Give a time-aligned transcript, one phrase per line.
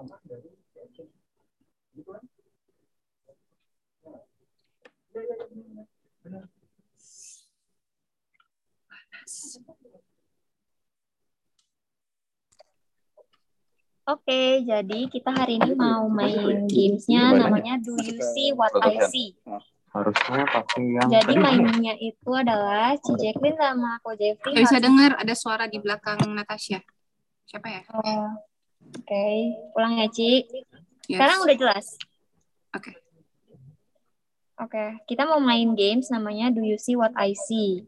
[0.00, 0.16] Oke,
[14.64, 19.36] jadi kita hari ini mau main gamesnya namanya Do You See What I See.
[19.90, 24.56] Harusnya pakai yang Jadi mainnya itu adalah Ci Jacqueline sama Ko Jeffrey.
[24.56, 26.80] Gak bisa dengar ada suara di belakang Natasha.
[27.44, 27.84] Siapa ya?
[27.92, 28.48] Oh,
[28.98, 29.26] Oke,
[29.74, 30.46] pulang ya Ci.
[31.06, 31.18] Yes.
[31.18, 31.86] Sekarang udah jelas.
[32.74, 32.90] Oke.
[34.60, 37.80] Oke, kita mau main games namanya Do You See What I See.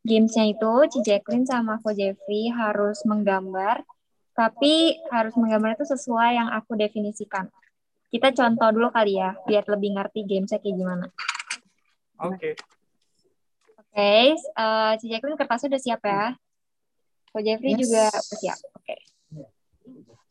[0.00, 3.84] Gamesnya itu Ci Jacqueline sama Ko Jeffrey harus menggambar,
[4.32, 7.52] tapi harus menggambar itu sesuai yang aku definisikan.
[8.08, 11.06] Kita contoh dulu kali ya, biar lebih ngerti gamesnya kayak gimana.
[12.16, 12.56] Oke.
[13.76, 16.32] Oke, eh, Ci Jacqueline kertasnya udah siap ya?
[17.28, 17.80] Ko Jeffrey Yes.
[17.84, 18.58] juga udah siap.
[18.72, 18.96] Oke.
[18.96, 19.19] Sudah.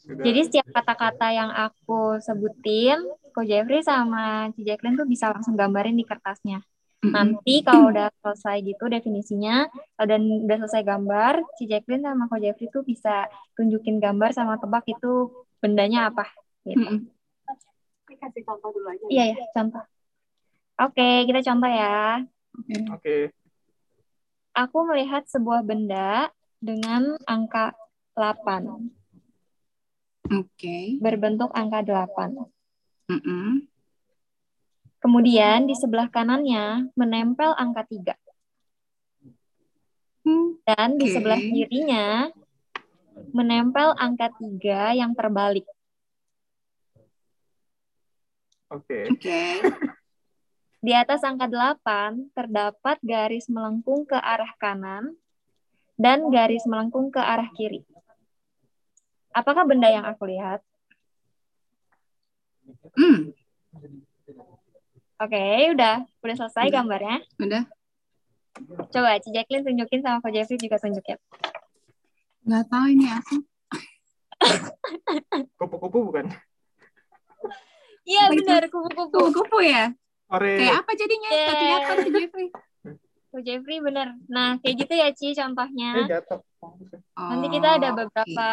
[0.10, 2.98] Jadi setiap kata-kata yang aku sebutin,
[3.30, 6.60] Ko Jeffrey sama Ci Jacqueline tuh bisa langsung gambarin di kertasnya.
[7.00, 12.36] Nanti kalau udah selesai gitu definisinya, kalau dan udah selesai gambar, si Jacqueline sama Ko
[12.42, 15.32] Jeffrey tuh bisa tunjukin gambar sama tebak itu
[15.64, 16.28] bendanya apa.
[16.68, 17.08] Gitu.
[18.10, 19.06] Kasih contoh dulu aja.
[19.08, 19.84] Iya ya, contoh.
[20.80, 22.24] Oke, kita contoh ya.
[22.92, 23.32] Oke.
[24.58, 27.72] Aku melihat sebuah benda dengan angka
[28.18, 28.99] 8,
[30.30, 31.02] Oke.
[31.02, 32.38] berbentuk angka 8.
[33.10, 33.66] Mm-mm.
[35.00, 38.14] Kemudian di sebelah kanannya menempel angka 3.
[40.28, 41.14] Hmm, Dan di Oke.
[41.16, 42.30] sebelah kirinya
[43.34, 45.66] menempel angka 3 yang terbalik.
[48.70, 49.10] Oke.
[49.10, 49.40] Oke.
[50.80, 55.12] Di atas angka 8 terdapat garis melengkung ke arah kanan
[56.00, 57.84] dan garis melengkung ke arah kiri.
[59.40, 60.60] Apakah benda yang aku lihat?
[62.94, 63.32] Hmm,
[65.20, 66.04] Oke, udah.
[66.20, 66.76] Udah selesai Udah.
[66.76, 67.18] gambarnya.
[67.38, 67.64] udah.
[68.90, 71.16] Coba Ci Jacqueline tunjukin sama Ko Jeffrey juga tunjukin.
[72.44, 73.34] Nggak tahu ini apa.
[75.60, 76.26] Kupu-kupu bukan?
[78.04, 79.12] Iya benar, kupu-kupu.
[79.12, 79.92] Kupu-kupu ya?
[80.30, 80.56] Ore.
[80.56, 81.30] Kayak apa jadinya?
[81.30, 81.52] Yeah.
[81.52, 82.48] kelihatan tuh Jeffrey.
[83.30, 84.08] Ko Jeffrey benar.
[84.28, 85.90] Nah, kayak gitu ya Ci contohnya.
[86.08, 86.40] jatuh.
[87.16, 88.48] Nanti kita ada Oh, beberapa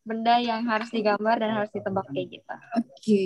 [0.00, 2.54] benda yang harus digambar dan harus ditebak kayak gitu.
[2.76, 3.24] Oke.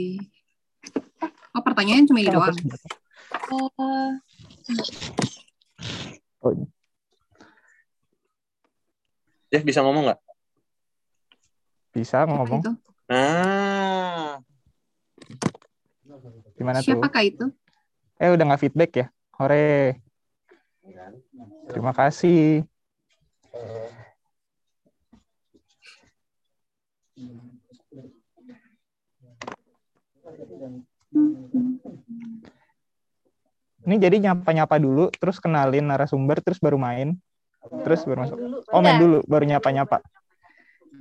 [1.55, 2.55] Oh, pertanyaan cuma ini doang.
[2.55, 4.11] Eh,
[9.55, 10.21] Ya bisa ngomong nggak?
[11.95, 12.59] Bisa ngomong.
[12.59, 12.73] itu?
[13.07, 14.43] Nah,
[16.59, 16.91] Gimana tuh?
[16.91, 17.45] Siapakah itu?
[18.19, 19.07] Eh udah nggak feedback ya?
[19.39, 20.03] Hore.
[21.71, 22.67] Terima kasih.
[33.85, 37.21] Ini jadi nyapa-nyapa dulu, terus kenalin narasumber, terus baru main,
[37.85, 38.39] terus baru masuk.
[38.73, 40.01] Oh main dulu, baru nyapa-nyapa.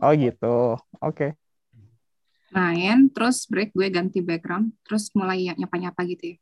[0.03, 0.75] Oh gitu.
[0.99, 1.39] Oke.
[2.53, 6.37] Main, terus break gue ganti background, terus mulai ya- nyapa-nyapa gitu ya.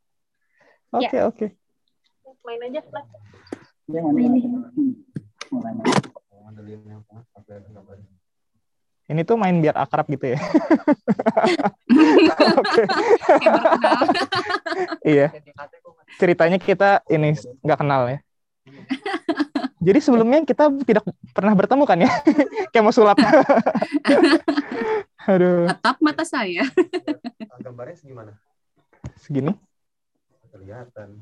[0.92, 1.46] Oke oke.
[2.42, 3.06] main aja lah.
[9.12, 10.38] Ini tuh main biar akrab gitu ya.
[12.60, 12.82] Oke.
[15.04, 15.28] Iya.
[16.16, 18.18] Ceritanya kita ini nggak kenal ya.
[19.82, 22.10] Jadi sebelumnya kita tidak pernah bertemu kan ya?
[22.72, 23.18] Kayak mau sulap.
[25.28, 26.64] Aduh, Tetap mata saya.
[27.60, 28.32] gambarnya segimana?
[29.18, 29.52] segini.
[30.54, 31.20] Kelihatan.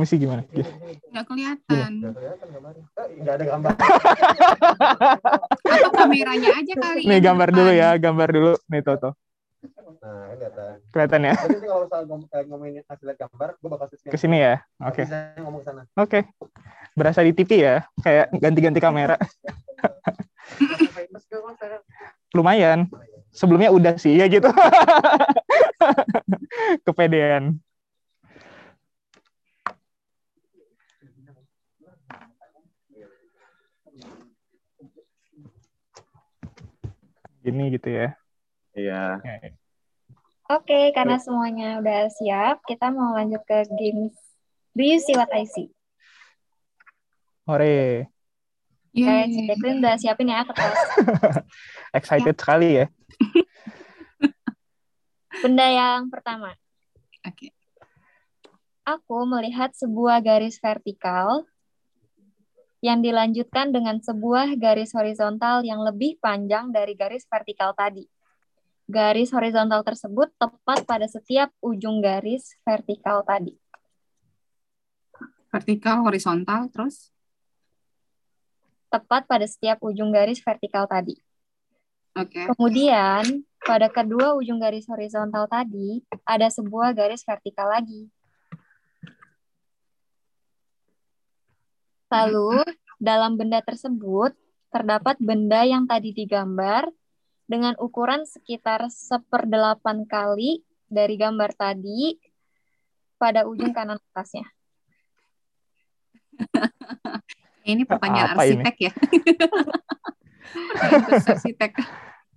[0.00, 0.40] Mesti gimana?
[1.12, 1.90] Nggak kelihatan.
[2.00, 3.72] Eh, nggak ada gambar.
[5.60, 7.04] Atau kameranya aja kali.
[7.04, 7.58] Nih di gambar depan.
[7.60, 8.52] dulu ya, gambar dulu.
[8.72, 9.12] Nih Toto.
[10.00, 10.80] Nah, kelihatan.
[10.88, 11.34] Kelihatan ya?
[11.36, 14.64] Jadi kalau misalnya ngom eh, ngomongin hasil gambar, gue bakal switch Ke sini ya.
[14.80, 15.04] Oke.
[15.04, 15.84] Bisa ngomong ke sana.
[16.00, 16.24] Oke.
[16.96, 19.20] Berasa di TV ya, kayak ganti-ganti kamera.
[22.36, 22.88] Lumayan.
[23.36, 24.48] Sebelumnya udah sih ya gitu.
[26.88, 27.60] Kepedean.
[37.40, 38.08] Gini gitu ya.
[38.76, 39.02] Iya.
[40.50, 44.18] Oke, karena semuanya udah siap, kita mau lanjut ke games
[44.70, 45.74] Do you see what I see?
[47.42, 48.06] Hore.
[48.94, 50.78] Oke, Jacqueline udah siapin ya kertas.
[51.98, 52.86] Excited sekali ya.
[55.42, 56.54] Benda yang pertama,
[57.26, 57.50] Oke.
[58.86, 61.42] aku melihat sebuah garis vertikal
[62.80, 68.08] yang dilanjutkan dengan sebuah garis horizontal yang lebih panjang dari garis vertikal tadi.
[68.90, 73.54] garis horizontal tersebut tepat pada setiap ujung garis vertikal tadi.
[75.46, 77.14] Vertikal, horizontal, terus?
[78.90, 81.14] Tepat pada setiap ujung garis vertikal tadi.
[82.18, 82.50] Oke.
[82.50, 88.10] Kemudian, pada kedua ujung garis horizontal tadi, ada sebuah garis vertikal lagi.
[92.10, 92.66] Lalu,
[92.98, 94.34] dalam benda tersebut,
[94.74, 96.90] terdapat benda yang tadi digambar
[97.46, 102.18] dengan ukuran sekitar seperdelapan kali dari gambar tadi
[103.18, 104.46] pada ujung kanan atasnya.
[107.70, 108.56] Ini pertanyaan Apa ini?
[108.64, 108.92] arsitek ya.
[110.50, 111.70] Pertanyaan khusus arsitek.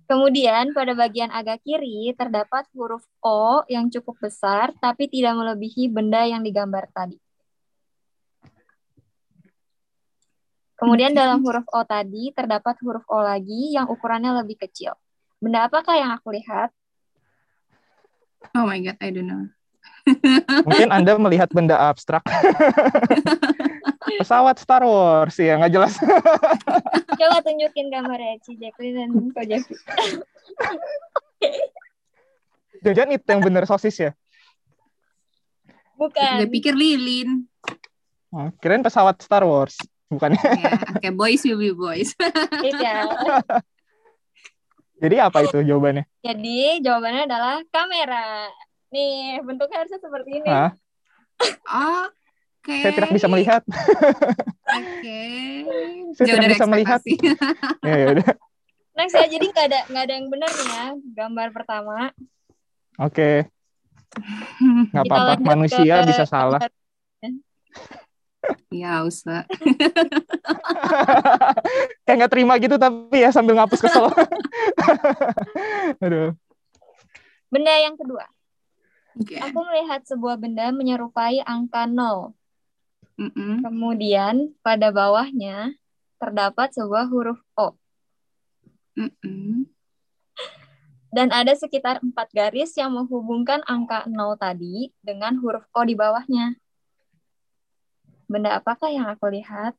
[0.04, 6.28] Kemudian pada bagian agak kiri terdapat huruf O yang cukup besar tapi tidak melebihi benda
[6.28, 7.16] yang digambar tadi.
[10.84, 11.20] Kemudian Oke.
[11.24, 14.92] dalam huruf O tadi terdapat huruf O lagi yang ukurannya lebih kecil.
[15.40, 16.68] Benda apakah yang aku lihat?
[18.52, 19.48] Oh my god, I don't know.
[20.68, 22.20] Mungkin Anda melihat benda abstrak.
[24.20, 25.96] Pesawat Star Wars ya nggak jelas.
[27.20, 29.72] Coba tunjukin gambarnya Ci Jacqueline dan Ko Jeffy.
[32.84, 34.12] Jangan itu yang bener sosis ya.
[35.96, 36.44] Bukan.
[36.44, 37.48] Gue pikir lilin.
[38.28, 39.80] Oh, kirain pesawat Star Wars,
[40.14, 40.40] bukannya.
[40.40, 42.14] Ya, oke, boys will be boys.
[42.62, 43.04] Iya.
[45.02, 46.06] Jadi apa itu jawabannya?
[46.24, 48.48] Jadi jawabannya adalah kamera.
[48.94, 50.48] Nih, bentuknya harusnya seperti ini.
[50.48, 50.70] Hah?
[52.64, 52.76] Oke.
[52.80, 53.62] Saya tidak bisa melihat.
[54.64, 55.22] Oke.
[56.16, 57.00] Saya Jauh tidak bisa melihat.
[57.04, 57.84] ekspektasi.
[57.90, 58.26] Ya, ya udah.
[58.94, 60.86] Next ya, jadi nggak ada nggak ada yang benar nih ya.
[61.18, 61.96] Gambar pertama.
[63.02, 63.50] Oke,
[64.94, 65.42] nggak Kita apa-apa.
[65.42, 66.60] Manusia ke bisa salah.
[68.44, 69.46] Gambar- Ya, usah.
[72.04, 74.12] Kayak nggak terima gitu tapi ya sambil ngapus kesel.
[76.04, 76.36] Aduh.
[77.48, 78.28] Benda yang kedua.
[79.14, 79.38] Oke.
[79.38, 82.34] Aku melihat sebuah benda menyerupai angka 0.
[83.14, 83.62] Mm-mm.
[83.62, 85.70] Kemudian pada bawahnya
[86.18, 87.78] terdapat sebuah huruf O.
[88.98, 89.70] Mm-mm.
[91.14, 96.58] Dan ada sekitar empat garis yang menghubungkan angka 0 tadi dengan huruf O di bawahnya.
[98.24, 99.76] Benda apakah yang aku lihat?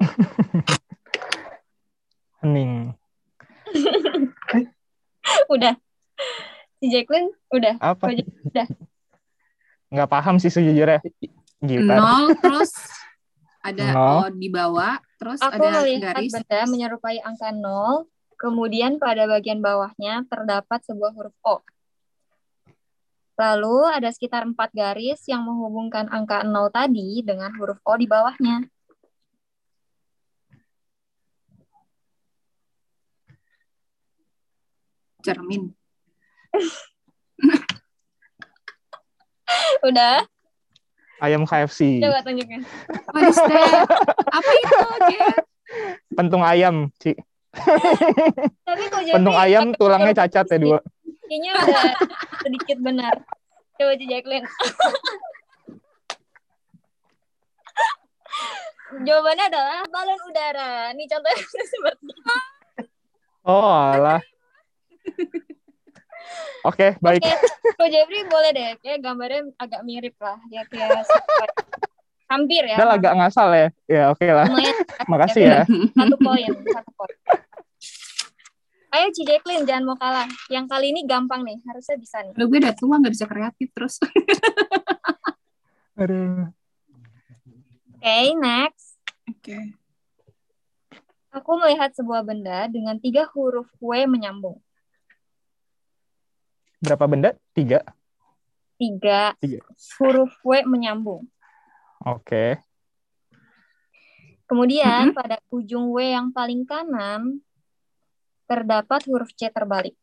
[2.42, 2.94] Hening.
[5.54, 5.74] Udah.
[6.82, 7.78] Si Jacqueline udah.
[7.78, 8.10] Apa?
[8.10, 8.66] Udah.
[9.86, 10.98] Nggak paham sih sejujurnya.
[11.62, 11.94] Gitar.
[11.94, 12.74] Nol, terus
[13.62, 14.18] ada Nol.
[14.18, 16.34] O di bawah, terus Aku ada melihat garis.
[16.34, 21.62] benda menyerupai angka 0, kemudian pada bagian bawahnya terdapat sebuah huruf O.
[23.32, 28.68] Lalu ada sekitar empat garis yang menghubungkan angka 0 tadi dengan huruf O di bawahnya.
[35.22, 35.70] cermin.
[39.86, 40.26] Udah,
[41.22, 42.02] Ayam KFC.
[42.02, 42.66] coba tunjukin.
[43.14, 43.86] What is that?
[44.26, 44.74] Apa itu,
[45.06, 45.38] Jen?
[46.18, 47.14] Pentung ayam, Ci.
[48.66, 50.82] Tapi kok jadi Pentung ayam tulangnya cacat ya dua.
[51.22, 51.84] Kayaknya udah
[52.42, 53.14] sedikit benar.
[53.78, 54.46] Coba Ci Jacqueline.
[59.02, 60.92] Jawabannya adalah balon udara.
[60.92, 61.40] Nih contohnya
[61.72, 62.12] seperti.
[63.42, 64.20] Oh, alah.
[66.62, 67.18] Oke, baik.
[67.24, 67.32] Oke,
[67.74, 68.70] Ko Jeffrey boleh deh.
[68.84, 70.38] Kayak gambarnya agak mirip lah.
[70.52, 71.02] Ya kayak
[72.30, 72.76] hampir ya.
[72.78, 73.68] Udah agak ngasal ya.
[73.90, 74.46] Ya, oke lah.
[74.46, 74.76] Lumayan
[75.10, 75.62] Makasih ya.
[75.66, 77.16] satu poin, satu poin.
[78.92, 80.28] Ayo Ci Jacqueline, jangan mau kalah.
[80.52, 82.36] Yang kali ini gampang nih, harusnya bisa nih.
[82.36, 83.96] Udah gue udah tua, nggak bisa kreatif terus.
[86.00, 86.52] Aduh.
[87.96, 89.00] Oke, next.
[89.24, 89.58] Oke.
[91.32, 94.60] Aku melihat sebuah benda dengan tiga huruf W menyambung.
[96.84, 97.32] Berapa benda?
[97.56, 97.80] Tiga.
[98.76, 99.64] Tiga, Tiga.
[100.02, 101.24] huruf W menyambung.
[102.04, 102.60] Oke.
[104.44, 107.40] Kemudian pada ujung W yang paling kanan
[108.52, 109.96] terdapat huruf C terbalik.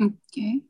[0.00, 0.64] Oke.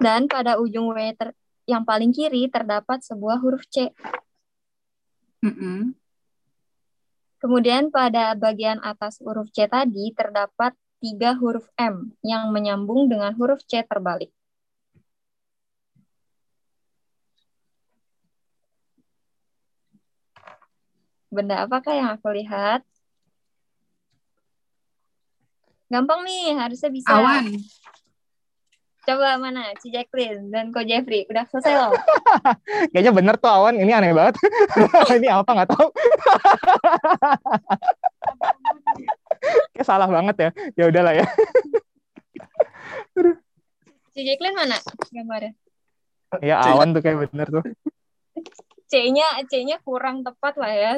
[0.00, 1.36] Dan pada ujung W ter-
[1.68, 3.92] yang paling kiri terdapat sebuah huruf C.
[5.44, 5.92] Mm-mm.
[7.36, 10.72] Kemudian pada bagian atas huruf C tadi terdapat
[11.04, 14.32] tiga huruf M yang menyambung dengan huruf C terbalik.
[21.30, 22.82] Benda apakah yang aku lihat?
[25.86, 27.10] Gampang nih, harusnya bisa.
[27.10, 27.54] Awan.
[29.06, 29.74] Coba mana?
[29.80, 31.26] Ci Jacqueline dan Ko Jeffrey.
[31.26, 31.94] Udah selesai loh.
[32.94, 33.74] Kayaknya bener tuh awan.
[33.74, 34.38] Ini aneh banget.
[35.18, 35.88] ini apa nggak tahu.
[39.74, 40.50] Kayak salah banget ya.
[40.78, 41.26] Ya udahlah ya.
[44.14, 44.78] Ci Jacqueline mana
[45.10, 45.54] gambarnya?
[46.38, 47.66] Ya awan tuh kayak bener tuh.
[48.90, 50.94] C-nya C-nya kurang tepat lah ya.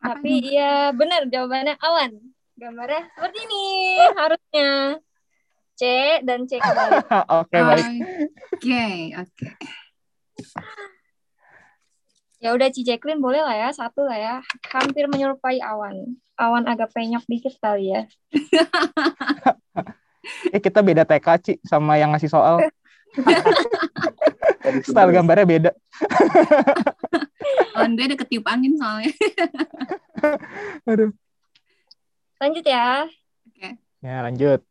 [0.00, 2.10] Tapi ya benar jawabannya awan.
[2.56, 3.64] Gambarnya seperti ini
[4.16, 4.70] harusnya.
[5.76, 5.82] C
[6.24, 6.60] dan C.
[7.40, 7.84] Oke baik.
[8.60, 8.84] Oke,
[9.16, 9.46] oke.
[12.40, 14.34] Ya udah Ci Jacqueline boleh lah ya, satu lah ya.
[14.72, 16.16] Hampir menyerupai awan.
[16.40, 18.08] Awan agak penyok dikit kali ya.
[20.52, 22.60] Eh kita beda TK Ci sama yang ngasih soal.
[24.86, 25.70] Style gambarnya beda.
[27.76, 29.12] Lawan gue ada ketiup angin soalnya.
[30.90, 31.10] Aduh.
[32.40, 33.04] Lanjut ya.
[34.00, 34.64] Ya lanjut.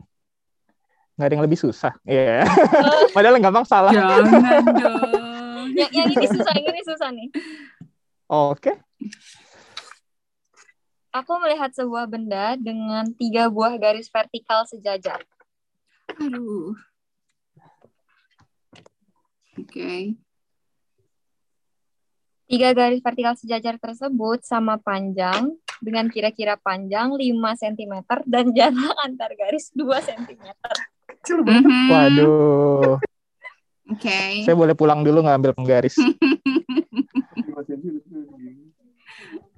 [1.19, 1.93] Nggak ada yang lebih susah.
[2.07, 2.48] Iya.
[3.15, 3.91] Padahal yang gampang salah.
[3.93, 5.69] Jangan dong.
[5.77, 7.27] Yang, yang ini susah, yang ini susah nih.
[8.31, 8.74] Oke.
[11.12, 15.21] Aku melihat sebuah benda dengan tiga buah garis vertikal sejajar.
[16.17, 16.74] Aduh.
[19.59, 20.15] Oke.
[22.50, 25.53] Tiga garis vertikal sejajar tersebut sama panjang
[25.86, 27.94] dengan kira-kira panjang 5 cm
[28.25, 30.50] dan jarak antar garis 2 cm.
[31.06, 31.70] Kecil banget.
[31.70, 31.89] Mhm.
[31.94, 32.98] Waduh.
[33.94, 34.22] Oke.
[34.50, 35.94] Saya boleh pulang dulu nggak ambil penggaris.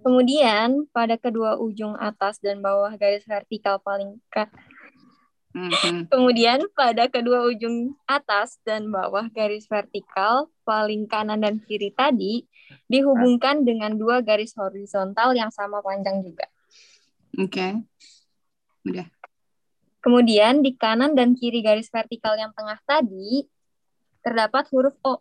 [0.03, 4.19] Kemudian pada kedua ujung atas dan bawah garis vertikal paling
[5.51, 6.07] Mhm.
[6.07, 12.47] Kemudian pada kedua ujung atas dan bawah garis vertikal paling kanan dan kiri tadi
[12.87, 16.47] dihubungkan dengan dua garis horizontal yang sama panjang juga.
[17.35, 17.83] Oke.
[20.01, 23.45] Kemudian di kanan dan kiri garis vertikal yang tengah tadi
[24.23, 25.19] terdapat huruf O.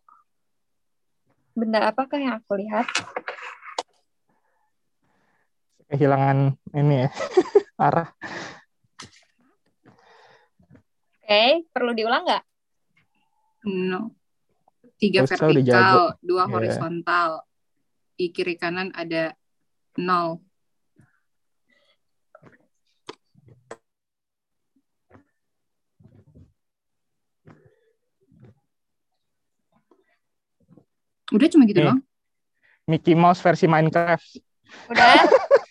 [1.53, 2.87] Benda apakah yang aku lihat?
[5.91, 7.11] Kehilangan ini ya.
[7.91, 8.09] Arah.
[11.31, 12.43] Oke, perlu diulang nggak?
[13.71, 14.11] No.
[14.99, 16.59] Tiga Terus vertikal, dua Iya.
[16.59, 17.47] horizontal.
[18.19, 19.39] Di kiri kanan ada
[19.95, 20.43] nol.
[31.31, 31.95] Udah cuma gitu Nih.
[31.95, 32.03] doang.
[32.91, 34.43] Mickey Mouse versi Minecraft.
[34.91, 35.15] Udah?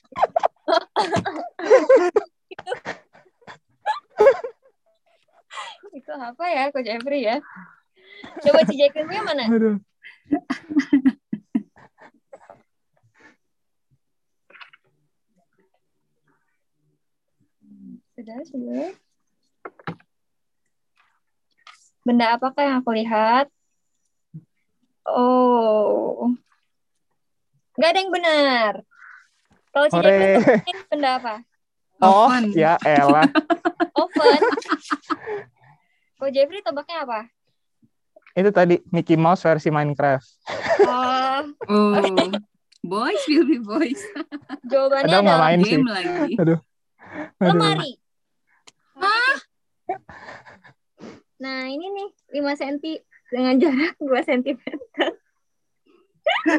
[6.09, 7.37] Itu apa ya, Coach Jeffrey ya?
[8.41, 9.45] Coba Ci Jacqueline punya mana?
[9.45, 9.77] Aduh.
[18.17, 18.89] Sudah, sudah.
[22.01, 23.45] Benda apakah yang aku lihat?
[25.05, 26.33] Oh.
[27.77, 28.71] Nggak ada yang benar.
[29.77, 30.09] Kalau Ci Hore.
[30.09, 31.35] Jacqueline ini benda apa?
[32.01, 32.49] Oh, Oven.
[32.57, 33.29] ya elah.
[33.93, 34.41] Oven.
[36.19, 37.31] Coach Jeffrey tebaknya apa?
[38.35, 40.27] Itu tadi Mickey Mouse versi Minecraft.
[40.83, 42.03] Oh, Oh.
[42.83, 43.99] Boys will be boys.
[44.67, 45.79] jawabannya nggak adalah main sih.
[45.79, 46.35] Game lagi.
[46.35, 46.59] Aduh.
[47.39, 47.91] lemari.
[51.39, 52.09] Nah, ini nih
[52.43, 52.99] 5 cm
[53.31, 54.59] dengan jarak 2 cm.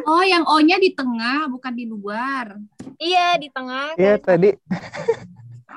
[0.09, 2.57] Oh, yang O-nya di tengah, bukan di luar.
[2.97, 3.93] Iya, di tengah.
[4.01, 4.57] Iya tadi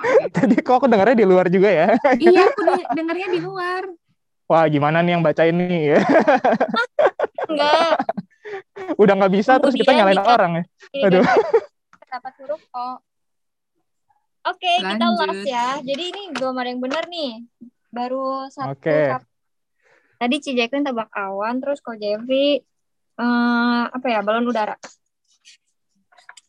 [0.35, 1.87] tadi kok aku dengarnya di luar juga ya.
[2.23, 3.83] iya, aku de- dengarnya di luar.
[4.47, 5.99] Wah, gimana nih yang baca ini ya?
[7.49, 7.95] Enggak.
[8.99, 10.63] Udah nggak bisa terus kita Kemudian nyalain orang ya.
[10.91, 11.25] Ini Aduh.
[12.03, 12.87] terdapat huruf O.
[14.43, 15.23] Oke, kita Lanjut.
[15.31, 15.67] last ya.
[15.79, 17.47] Jadi ini gambar yang benar nih.
[17.87, 18.75] Baru satu.
[18.75, 19.15] Oke.
[19.15, 19.31] kap-
[20.19, 22.59] Tadi Ci Jacqueline tebak awan, terus Ko Jeffrey
[23.13, 24.75] eh, apa ya, balon udara.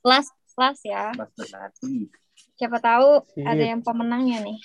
[0.03, 1.15] Last, last ya.
[1.15, 2.11] Benati.
[2.55, 3.43] Siapa tahu Sip.
[3.43, 4.59] ada yang pemenangnya nih.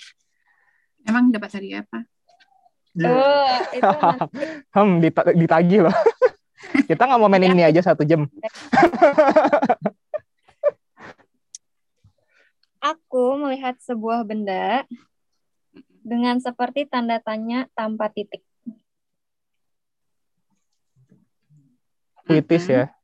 [1.06, 2.06] Emang dapat tadi apa?
[3.00, 4.18] Oh, itu nanti.
[4.74, 5.96] Hmm, dita- ditagih loh.
[6.88, 8.30] kita nggak mau main ini aja satu jam.
[12.80, 14.86] Aku melihat sebuah benda
[16.06, 18.46] dengan seperti tanda tanya tanpa titik.
[22.24, 22.94] Puitis ya.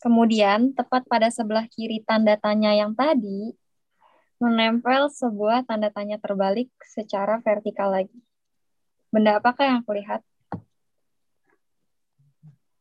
[0.00, 3.52] Kemudian, tepat pada sebelah kiri tanda tanya yang tadi,
[4.40, 8.16] menempel sebuah tanda tanya terbalik secara vertikal lagi.
[9.12, 10.24] Benda apakah yang aku lihat?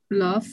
[0.09, 0.47] Love.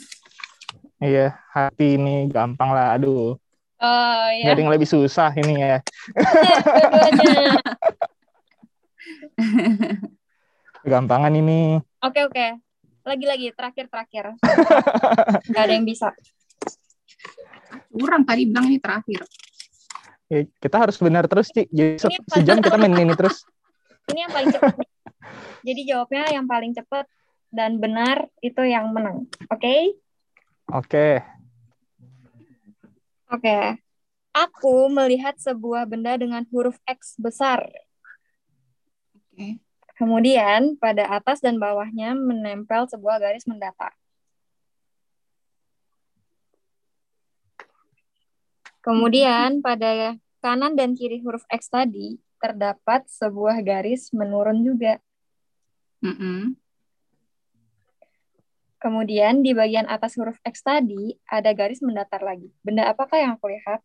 [0.98, 2.98] Iya, hati ini gampang lah.
[2.98, 3.38] Aduh,
[3.76, 5.84] Oh ya, ada yang lebih susah ini ya.
[10.88, 11.76] Gampangan ini.
[12.00, 12.56] Oke oke.
[13.04, 14.32] Lagi-lagi terakhir terakhir.
[15.52, 16.08] Gak ada yang bisa.
[17.90, 19.24] Kurang tadi bilang ini terakhir.
[20.26, 21.70] Ya, kita harus benar terus, Ci.
[21.70, 23.46] Jadi se- sejam kita main ini terus.
[24.06, 24.74] Ini yang paling cepat.
[25.66, 27.10] Jadi jawabnya yang paling cepat
[27.50, 29.26] dan benar itu yang menang.
[29.50, 29.98] Oke?
[30.70, 31.26] Oke.
[33.26, 33.82] Oke.
[34.30, 37.66] Aku melihat sebuah benda dengan huruf X besar.
[39.10, 39.58] Oke.
[39.98, 43.90] Kemudian pada atas dan bawahnya menempel sebuah garis mendatar.
[48.86, 55.02] Kemudian pada kanan dan kiri huruf X tadi terdapat sebuah garis menurun juga.
[56.06, 56.54] Mm-mm.
[58.78, 62.46] Kemudian di bagian atas huruf X tadi ada garis mendatar lagi.
[62.62, 63.82] Benda apakah yang aku lihat?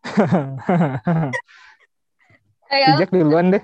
[2.72, 3.60] Ayo, Sejak duluan deh.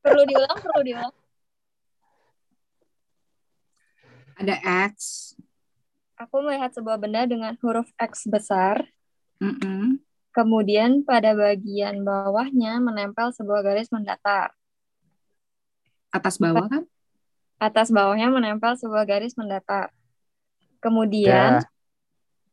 [0.00, 1.12] perlu diulang, perlu diulang.
[4.36, 4.60] Ada
[4.92, 5.32] X.
[6.16, 8.84] Aku melihat sebuah benda dengan huruf X besar.
[9.40, 10.00] Mm-mm.
[10.32, 14.52] Kemudian pada bagian bawahnya menempel sebuah garis mendatar.
[16.12, 16.84] Atas bawah kan?
[17.56, 19.92] Atas bawahnya menempel sebuah garis mendatar.
[20.80, 21.68] Kemudian Ya.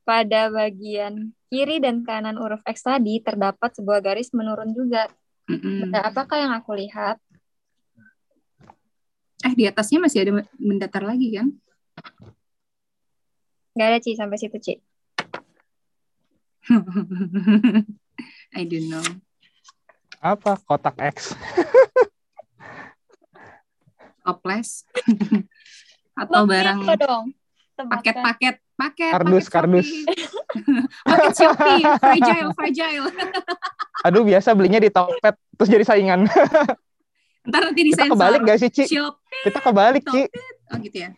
[0.07, 5.11] pada bagian kiri dan kanan huruf X tadi terdapat sebuah garis menurun juga.
[5.51, 5.87] Mm-mm.
[5.87, 7.19] Benda apakah yang aku lihat?
[9.43, 11.51] Eh di atasnya masih ada mendatar lagi kan?
[13.73, 14.73] Gak ada, Ci, sampai situ, Ci.
[18.53, 19.03] I don't know.
[20.21, 20.55] Apa?
[20.63, 21.33] Kotak X.
[24.23, 24.87] Toples.
[26.21, 27.25] Atau barang Apa dong?
[27.73, 29.87] Paket-paket paket Kardus, paket kardus.
[29.89, 30.85] Shopee.
[31.03, 33.07] paket Shopee fragile fragile
[34.05, 36.29] Aduh, biasa belinya di Tokped terus jadi saingan.
[37.43, 38.83] ntar nanti Kita disensor kebalik gak sih, Ci?
[38.87, 40.21] Shopee Kita kebalik, Ci.
[40.69, 41.09] oh gitu ya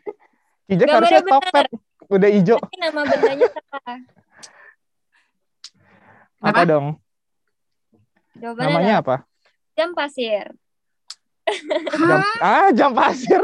[0.65, 1.31] Kijek Gambarnya harusnya.
[1.31, 1.67] Tokped.
[2.05, 2.57] Udah hijau.
[2.57, 3.97] Tapi nama bendanya salah.
[6.41, 6.61] Apa Apa?
[6.65, 6.85] dong?
[8.35, 9.15] Jawabannya Namanya adalah apa?
[9.75, 10.45] jam pasir.
[11.93, 13.37] Jam, ah, jam pasir.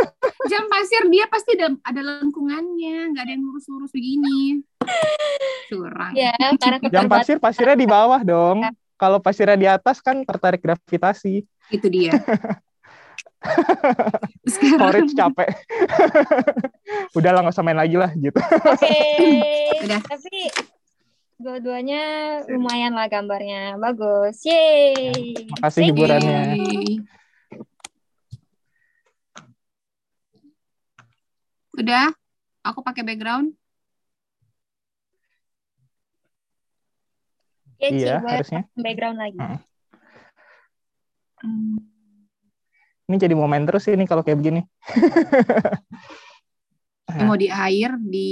[0.52, 4.62] jam pasir dia pasti ada ada lengkungannya nggak ada yang lurus-lurus begini
[5.66, 8.62] curang Ya, karena Jam pasir, pasirnya di bawah dong.
[8.94, 11.42] Kalau pasirnya di atas kan tertarik gravitasi.
[11.68, 12.16] itu dia
[14.52, 15.48] sekarang Storage capek.
[17.18, 18.38] Udah lah, nggak usah main lagi lah gitu.
[18.40, 18.98] Oke.
[19.86, 20.00] Udah.
[20.02, 20.50] Tapi
[21.38, 22.02] dua-duanya
[22.50, 23.78] lumayan lah gambarnya.
[23.78, 24.42] Bagus.
[24.42, 25.46] Yeay.
[25.54, 25.94] Makasih Thank you.
[25.94, 26.40] hiburannya.
[26.58, 26.94] Yeay.
[31.78, 32.10] udah
[32.66, 33.54] aku pakai background
[37.78, 38.66] Ya, Iya, harusnya.
[38.74, 39.38] background lagi.
[39.38, 39.62] Hmm.
[41.38, 41.78] Hmm,
[43.08, 44.60] Ini jadi momen terus ini kalau kayak begini.
[47.08, 48.30] ini mau di air di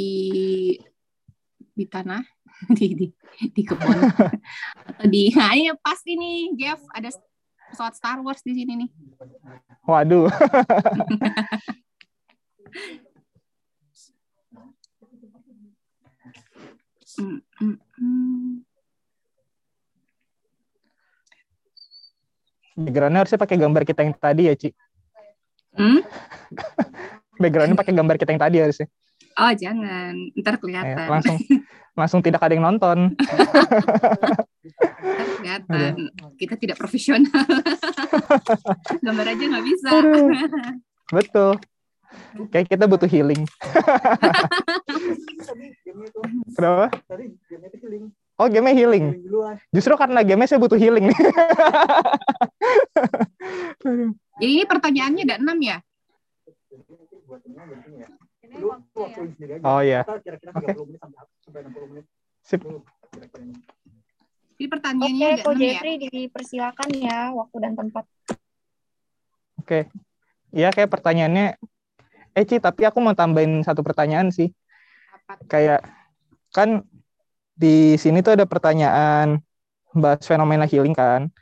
[1.77, 2.21] di tanah
[2.77, 3.07] di di,
[3.53, 3.97] di kebun
[4.89, 7.13] atau di nah ini pas ini Jeff ada
[7.73, 8.91] pesawat Star Wars di sini nih
[9.87, 10.29] Waduh.
[17.17, 18.36] Hmm, hmm, hmm.
[22.77, 24.69] Backgroundnya harusnya pakai gambar kita yang tadi ya, Ci.
[25.77, 26.01] Hmm?
[27.43, 28.89] Backgroundnya pakai gambar kita yang tadi harusnya.
[29.37, 31.09] Oh jangan, ntar kelihatan.
[31.13, 31.37] langsung
[31.93, 33.13] langsung tidak ada yang nonton.
[35.37, 36.11] Kelihatan.
[36.41, 37.31] Kita tidak profesional.
[39.05, 39.89] Gambar aja nggak bisa.
[39.93, 40.29] Aduh.
[41.13, 41.53] Betul.
[42.49, 43.45] Kayak kita butuh healing.
[46.57, 46.91] Kenapa?
[47.05, 48.05] Tadi game itu healing.
[48.37, 49.17] Oh, game healing.
[49.17, 49.59] Healing.
[49.73, 51.17] Justru karena game saya butuh healing nih.
[54.37, 55.81] Jadi ini pertanyaannya ada enam ya?
[57.97, 58.09] Ya.
[59.65, 60.05] Oh iya.
[60.05, 60.37] Oke.
[60.37, 62.05] 30 menit sampai sampai 60 menit.
[62.45, 62.61] Sip.
[62.61, 63.57] Dulu kira-kira ini.
[64.57, 65.65] Jadi pertanyaannya Oke, Ko enam ya?
[65.73, 68.05] Jeffrey dipersilakan ya waktu dan tempat.
[69.61, 69.81] Oke.
[70.53, 71.57] Iya kayak pertanyaannya
[72.37, 74.53] Eh Ci, tapi aku mau tambahin satu pertanyaan sih.
[75.25, 75.41] Apa?
[75.49, 75.81] Kayak
[76.53, 76.85] kan
[77.57, 79.41] di sini tuh ada pertanyaan
[79.91, 81.33] bahas fenomena healing kan.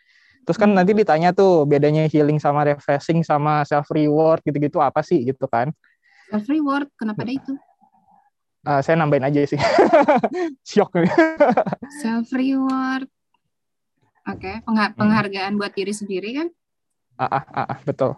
[0.47, 0.79] Terus kan Hmm.
[0.79, 5.75] nanti ditanya tuh bedanya healing sama refreshing sama self reward gitu-gitu apa sih gitu kan.
[6.31, 7.53] Self reward, kenapa ada itu?
[8.65, 9.59] Eh, saya nambahin aja sih.
[10.69, 11.05] Syok.
[12.01, 13.11] Self reward.
[14.25, 16.49] Oke, pengha- penghargaan buat diri sendiri kan?
[17.21, 18.17] Ah, ah, ah, ah, betul.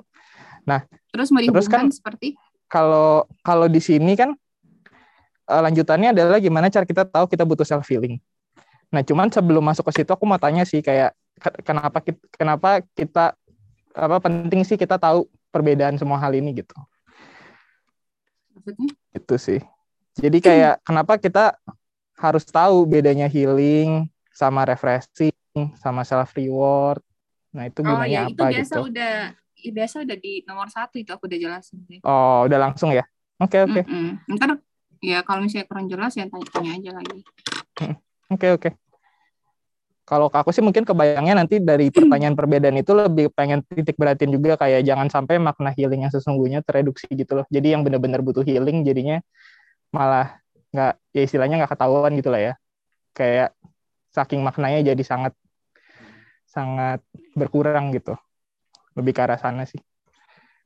[1.10, 4.34] Terus mau Terus kan- seperti Kalau kalau di sini kan
[5.50, 8.18] eh, lanjutannya adalah gimana cara kita tahu kita butuh self healing.
[8.94, 12.68] Nah, cuman sebelum masuk ke situ aku mau tanya sih kayak ke- kenapa kita, kenapa
[12.94, 13.24] kita
[13.96, 16.76] apa penting sih kita tahu perbedaan semua hal ini gitu.
[18.54, 18.90] Maksudnya?
[19.16, 19.60] Itu sih.
[20.16, 21.56] Jadi kayak kenapa kita
[22.16, 25.32] harus tahu bedanya healing sama refreshing
[25.80, 27.00] sama self reward.
[27.52, 28.80] Nah, itu Oh gunanya ya itu apa biasa gitu.
[28.88, 29.12] udah
[29.56, 31.98] ya, biasa udah di nomor satu itu aku udah jelasin sih.
[32.04, 33.04] Oh, udah langsung ya.
[33.40, 33.80] Oke, oke.
[33.84, 34.36] Mm-mm.
[34.36, 34.60] Ntar
[35.02, 37.20] ya kalau misalnya kurang jelas ya tanya-tanya aja lagi.
[38.26, 38.70] Oke, oke.
[40.06, 44.30] Kalau ke aku sih mungkin kebayangnya nanti dari pertanyaan perbedaan itu lebih pengen titik beratin
[44.30, 47.46] juga kayak jangan sampai makna healing yang sesungguhnya tereduksi gitu loh.
[47.50, 49.18] Jadi yang benar-benar butuh healing jadinya
[49.90, 50.38] malah
[50.70, 52.52] nggak ya istilahnya nggak ketahuan gitu lah ya.
[53.14, 53.54] Kayak
[54.14, 55.34] saking maknanya jadi sangat
[56.46, 57.02] sangat
[57.34, 58.14] berkurang gitu.
[58.94, 59.82] Lebih ke arah sana sih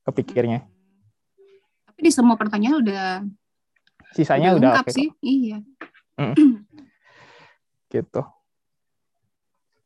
[0.05, 0.65] kepikirnya.
[1.89, 3.05] Tapi di semua pertanyaan udah
[4.15, 4.97] Sisanya udah lengkap oke kok.
[4.99, 5.09] sih.
[5.23, 5.59] Iya.
[7.95, 8.23] gitu.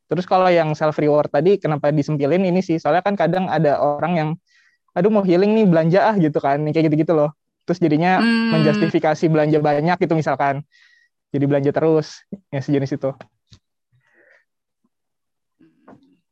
[0.05, 4.13] Terus kalau yang self reward tadi kenapa disempilin ini sih soalnya kan kadang ada orang
[4.15, 4.31] yang
[4.95, 7.33] aduh mau healing nih belanja ah gitu kan kayak gitu-gitu loh.
[7.65, 10.61] Terus jadinya Hmm, menjustifikasi belanja banyak gitu misalkan.
[11.33, 13.11] Jadi belanja terus ya sejenis itu.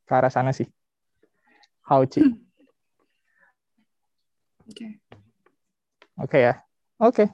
[0.07, 0.69] Ke arah sana sih.
[1.89, 2.21] How Ci?
[4.69, 4.87] Oke.
[6.21, 6.55] Oke ya.
[7.03, 7.33] Oke.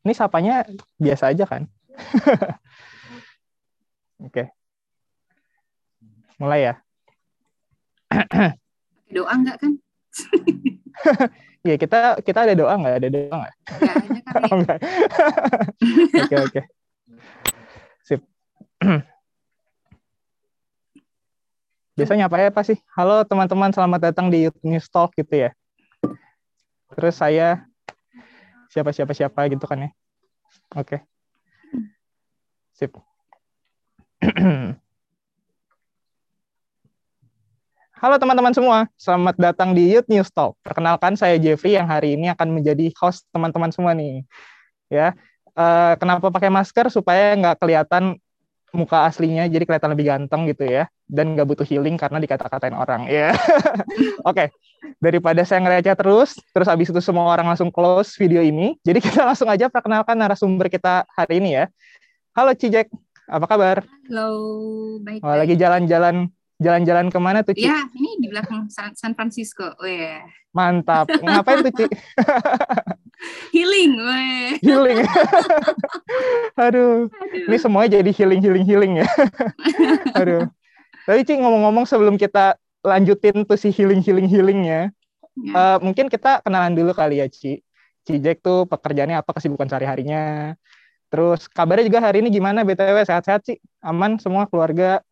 [0.00, 0.64] Ini sapanya
[0.96, 1.68] biasa aja kan?
[4.26, 4.48] Oke.
[6.40, 6.74] Mulai ya.
[9.12, 9.72] Doa enggak kan?
[11.60, 13.04] Ya kita kita ada doa nggak?
[13.04, 13.54] Ada doa nggak?
[13.68, 14.40] Enggak ada kali.
[14.48, 14.80] Oh, enggak.
[16.24, 16.60] Oke oke.
[18.00, 18.24] Sip.
[22.00, 22.80] Biasanya apa ya Pak sih?
[22.96, 25.52] Halo teman-teman, selamat datang di Youth News Talk gitu ya.
[26.96, 27.68] Terus saya
[28.70, 29.90] siapa siapa siapa gitu kan ya.
[30.78, 31.02] Oke.
[32.78, 32.94] Sip.
[38.00, 40.56] Halo teman-teman semua, selamat datang di Youth News Talk.
[40.64, 44.24] Perkenalkan saya Jeffrey yang hari ini akan menjadi host teman-teman semua nih.
[44.88, 45.12] Ya,
[45.60, 48.16] Eh, kenapa pakai masker supaya nggak kelihatan
[48.70, 53.06] muka aslinya, jadi kelihatan lebih ganteng gitu ya, dan nggak butuh healing karena dikata-katain orang.
[53.10, 53.34] Ya,
[54.28, 54.50] oke.
[55.00, 59.26] Daripada saya ngereceh terus, terus habis itu semua orang langsung close video ini, jadi kita
[59.26, 61.64] langsung aja perkenalkan narasumber kita hari ini ya.
[62.36, 62.88] Halo Cijek,
[63.26, 63.76] apa kabar?
[64.06, 64.28] Halo,
[65.02, 65.20] baik.
[65.22, 66.30] Oh, lagi jalan-jalan
[66.60, 67.64] jalan-jalan ke mana tuh Ci?
[67.64, 69.72] Ya, ini di belakang San, San Francisco.
[69.80, 70.20] Weh.
[70.52, 71.08] Mantap.
[71.08, 71.86] Ngapain tuh Ci?
[73.52, 74.56] Healing, weh.
[74.64, 74.98] Healing.
[76.64, 77.46] Aduh, Aduh.
[77.48, 79.08] ini semuanya jadi healing healing healing ya.
[80.20, 80.48] Aduh.
[81.04, 84.92] Tapi Ci ngomong-ngomong sebelum kita lanjutin tuh si healing healing healingnya,
[85.38, 85.52] Ya.
[85.56, 87.62] eh, mungkin kita kenalan dulu kali ya Ci.
[88.04, 90.52] Ci Jack tuh pekerjaannya apa kesibukan sehari-harinya.
[91.10, 93.56] Terus kabarnya juga hari ini gimana BTW sehat-sehat sih?
[93.80, 95.02] Aman semua keluarga?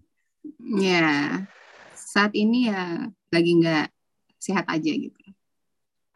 [0.79, 1.42] Ya,
[1.94, 3.87] saat ini ya lagi nggak
[4.38, 5.17] sehat aja gitu.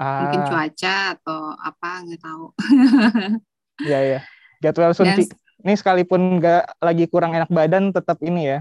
[0.00, 2.44] Mungkin Ah, cuaca atau apa nggak tahu.
[3.88, 4.20] iya ya.
[4.62, 5.26] Get well soon Dan.
[5.62, 8.58] Ini sekalipun nggak lagi kurang enak badan tetap ini ya.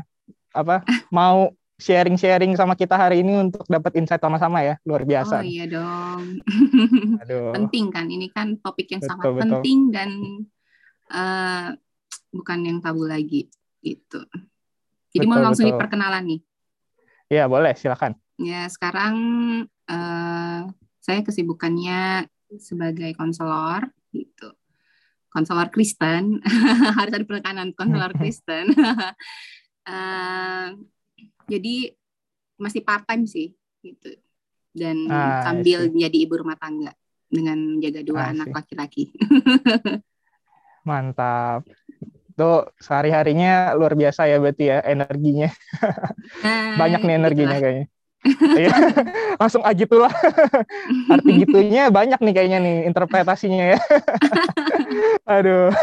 [0.53, 0.85] Apa
[1.17, 1.49] mau
[1.81, 4.77] sharing-sharing sama kita hari ini untuk dapat insight sama-sama ya.
[4.85, 5.41] Luar oh biasa.
[5.41, 6.43] iya dong.
[7.25, 7.49] Aduh.
[7.57, 9.41] penting kan ini kan topik yang Betul, sangat betul.
[9.41, 10.09] penting dan
[11.09, 11.67] eh,
[12.29, 13.49] bukan yang tabu lagi
[13.81, 14.21] gitu.
[15.11, 15.75] Jadi mau Betul, langsung betul.
[15.75, 16.41] diperkenalan nih.
[17.31, 18.13] Iya, boleh, silakan.
[18.37, 19.15] Ya sekarang
[19.89, 20.59] eh,
[21.01, 22.29] saya kesibukannya
[22.61, 24.53] sebagai konselor gitu.
[25.33, 26.43] Konselor Kristen
[26.97, 28.71] harus ada penekanan konselor Kristen.
[29.81, 30.67] Eh,
[31.49, 31.89] jadi
[32.61, 33.49] masih part time sih
[33.81, 34.13] gitu.
[34.69, 36.93] Dan Ah, sambil menjadi ibu rumah tangga
[37.25, 39.09] dengan menjaga dua I anak laki-laki.
[40.87, 41.65] Mantap.
[42.37, 45.49] Tuh sehari-harinya luar biasa ya berarti ya energinya.
[46.45, 47.85] Nah, Banyak nih energinya kayaknya.
[48.23, 48.69] Iya.
[49.41, 50.13] Langsung ah gitulah.
[51.13, 53.79] Arti gitunya banyak nih kayaknya nih interpretasinya ya.
[55.39, 55.73] Aduh.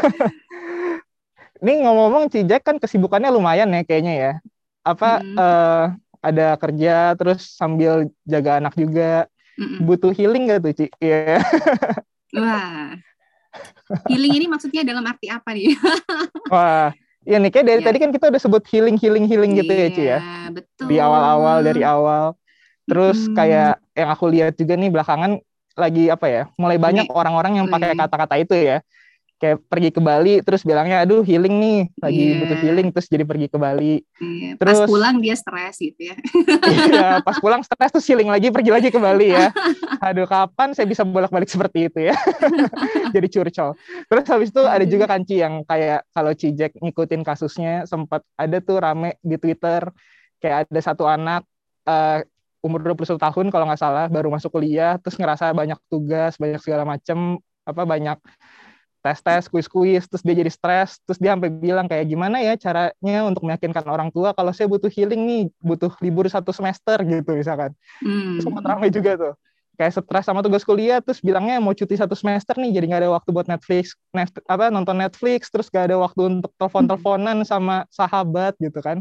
[1.59, 4.33] Ini ngomong-ngomong Cijak kan kesibukannya lumayan ya kayaknya ya.
[4.87, 5.37] Apa Mm.
[5.37, 5.85] eh,
[6.19, 9.27] ada kerja terus sambil jaga anak juga.
[9.59, 9.83] Mm-mm.
[9.83, 10.87] Butuh healing gak tuh Ci?
[11.03, 11.43] Iya.
[12.39, 12.95] Wah.
[14.07, 15.75] Healing ini maksudnya dalam arti apa nih?
[16.47, 16.95] Wah,
[17.29, 17.87] iya nih kayak dari Ya.
[17.87, 20.19] tadi kan kita udah sebut healing healing healing gitu ya Ci ya.
[20.25, 20.87] Iya, betul.
[20.89, 22.25] Di awal-awal dari awal.
[22.89, 23.37] Terus Mm-mm.
[23.37, 25.33] kayak yang aku lihat juga nih belakangan
[25.77, 26.43] lagi apa ya?
[26.57, 28.81] Mulai banyak orang-orang yang pakai kata-kata itu ya.
[29.39, 32.37] Kayak pergi ke Bali terus bilangnya aduh healing nih lagi Iya.
[32.43, 34.03] butuh healing terus jadi pergi ke Bali.
[34.19, 36.17] Iya, Terus- pas pulang dia stres gitu ya.
[36.91, 39.55] Iya, pas pulang stres terus healing lagi pergi lagi ke Bali ya.
[40.03, 42.19] Aduh kapan saya bisa bolak-balik seperti itu ya?
[43.15, 43.79] Jadi curcol.
[44.11, 48.59] Terus habis itu ada juga kan Ci yang kayak kalau Cijek ngikutin kasusnya sempat ada
[48.59, 49.87] tuh rame di Twitter
[50.39, 51.47] kayak ada satu anak
[51.87, 52.27] eh,
[52.59, 56.83] umur 21 tahun kalau nggak salah baru masuk kuliah terus ngerasa banyak tugas banyak segala
[56.83, 58.19] macem apa banyak
[58.99, 63.47] tes-tes, kuis-kuis, terus dia jadi stres, terus dia sampai bilang kayak gimana ya caranya untuk
[63.47, 67.73] meyakinkan orang tua kalau saya butuh healing nih, butuh libur satu semester gitu misalkan.
[68.03, 68.37] Hmm.
[68.37, 69.35] Terus sempat ramai juga tuh.
[69.79, 73.11] Kayak stres sama tugas kuliah, terus bilangnya mau cuti satu semester nih, jadi nggak ada
[73.15, 78.59] waktu buat Netflix, Net- apa nonton Netflix, terus nggak ada waktu untuk telepon-teleponan sama sahabat
[78.59, 78.99] gitu kan.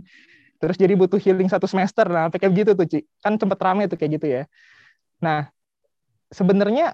[0.62, 3.00] Terus jadi butuh healing satu semester, nah kayak gitu tuh Ci.
[3.26, 4.44] Kan sempat ramai tuh kayak gitu ya.
[5.18, 5.50] Nah,
[6.30, 6.94] sebenarnya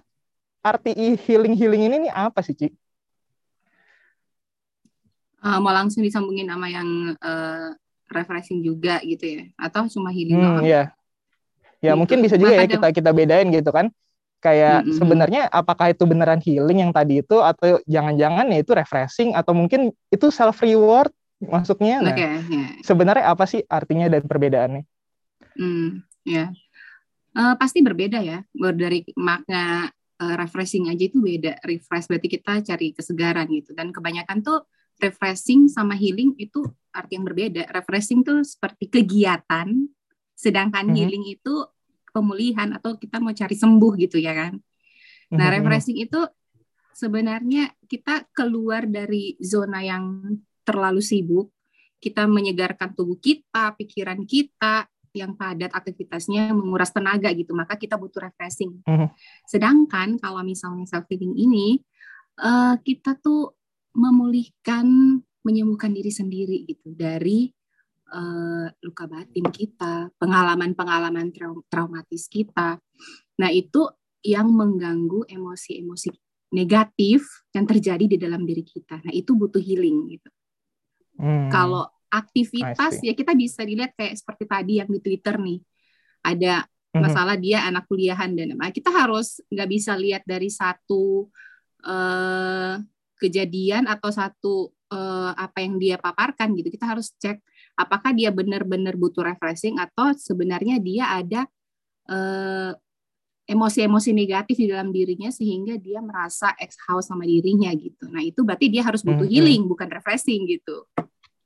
[0.64, 2.72] arti healing-healing ini nih apa sih Ci?
[5.44, 6.88] Eh, mau langsung disambungin sama yang
[7.20, 7.70] eh,
[8.16, 10.66] refreshing juga gitu ya atau cuma healing Hmm, doang?
[10.66, 10.82] ya.
[11.84, 12.00] Ya Gitu.
[12.00, 13.92] mungkin bisa juga ya Maka kita kita bedain gitu kan.
[14.44, 14.96] Kayak Mm-mm.
[15.00, 19.92] sebenarnya apakah itu beneran healing yang tadi itu atau jangan-jangan ya itu refreshing atau mungkin
[20.12, 22.04] itu self reward masuknya.
[22.04, 22.64] Nah, Oke, ya.
[22.84, 24.84] sebenarnya apa sih artinya dan perbedaannya?
[25.58, 26.50] Hmm, ya.
[27.38, 28.44] Eh, pasti berbeda ya.
[28.54, 29.90] Dari makna
[30.22, 31.60] eh, refreshing aja itu beda.
[31.66, 33.72] Refresh berarti kita cari kesegaran gitu.
[33.78, 34.60] Dan kebanyakan tuh
[35.04, 36.64] refreshing sama healing itu
[36.96, 37.68] arti yang berbeda.
[37.76, 39.68] Refreshing tuh seperti kegiatan,
[40.32, 40.96] sedangkan Mhm.
[40.96, 41.54] healing itu
[42.14, 44.54] pemulihan atau kita mau cari sembuh gitu ya kan.
[45.34, 45.54] Nah, Mhm.
[45.60, 46.20] refreshing itu
[46.94, 51.50] sebenarnya kita keluar dari zona yang terlalu sibuk.
[51.98, 57.54] Kita menyegarkan tubuh kita, pikiran kita yang padat aktivitasnya menguras tenaga gitu.
[57.58, 58.82] Maka kita butuh refreshing.
[58.86, 59.10] Mhm.
[59.50, 61.82] Sedangkan kalau misalnya self healing ini
[62.34, 63.54] eh, kita tuh
[63.94, 64.86] memulihkan,
[65.46, 67.50] menyembuhkan diri sendiri gitu dari
[68.14, 72.78] eh, luka batin kita, pengalaman-pengalaman trau- traumatis kita.
[73.42, 73.90] Nah, itu
[74.22, 76.14] yang mengganggu emosi-emosi
[76.54, 77.26] negatif
[77.58, 79.02] yang terjadi di dalam diri kita.
[79.02, 80.30] Nah, itu butuh healing gitu.
[81.18, 81.50] Hmm.
[81.50, 85.58] Kalau aktivitas ya kita bisa dilihat kayak seperti tadi yang di Twitter nih.
[86.22, 87.02] Ada Mhm.
[87.02, 91.26] masalah dia anak kuliahan dan nah, kita harus nggak bisa lihat dari satu
[91.84, 92.74] eh,
[93.24, 94.56] kejadian atau satu
[94.92, 96.68] eh, apa yang dia paparkan gitu.
[96.68, 97.40] Kita harus cek
[97.80, 101.42] apakah dia benar-benar butuh refreshing atau sebenarnya dia ada
[102.12, 102.72] eh,
[103.44, 108.08] emosi-emosi negatif di dalam dirinya sehingga dia merasa exhaust sama dirinya gitu.
[108.08, 109.34] Nah, itu berarti dia harus butuh Mhm.
[109.36, 110.88] healing bukan refreshing gitu.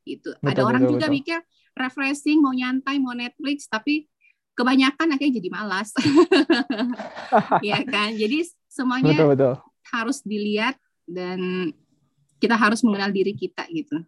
[0.06, 0.30] Gitu.
[0.46, 1.16] Ada Betul, orang betul, juga betul.
[1.18, 1.40] mikir
[1.74, 4.06] refreshing mau nyantai mau Netflix tapi
[4.54, 5.90] kebanyakan akhirnya jadi malas.
[7.66, 8.14] ya kan?
[8.14, 9.54] Jadi semuanya betul betul.
[9.94, 11.72] harus dilihat dan
[12.38, 14.04] kita harus mengenal diri kita gitu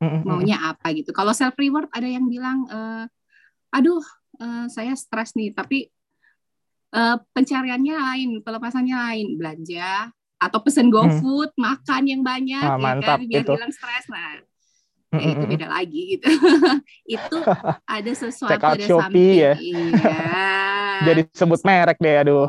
[0.00, 1.08] maunya apa gitu.
[1.16, 3.04] Kalau self reward ada yang bilang, eh,
[3.72, 4.04] aduh
[4.36, 5.88] eh, saya stres nih, tapi
[6.92, 12.76] eh, pencariannya lain, pelepasannya lain, belanja atau pesen GoFood, makan yang banyak, Hmm.
[12.76, 13.52] Ah, ya mantap, kan, biar itu.
[13.56, 14.04] hilang stres.
[14.12, 14.36] Nah,
[15.16, 16.28] ya itu beda lagi gitu.
[17.16, 17.36] itu
[17.88, 19.32] ada sesuatu Check out ada Shopee something.
[19.40, 19.52] ya.
[19.56, 20.65] Iya.
[21.04, 22.46] Jadi sebut merek deh aduh.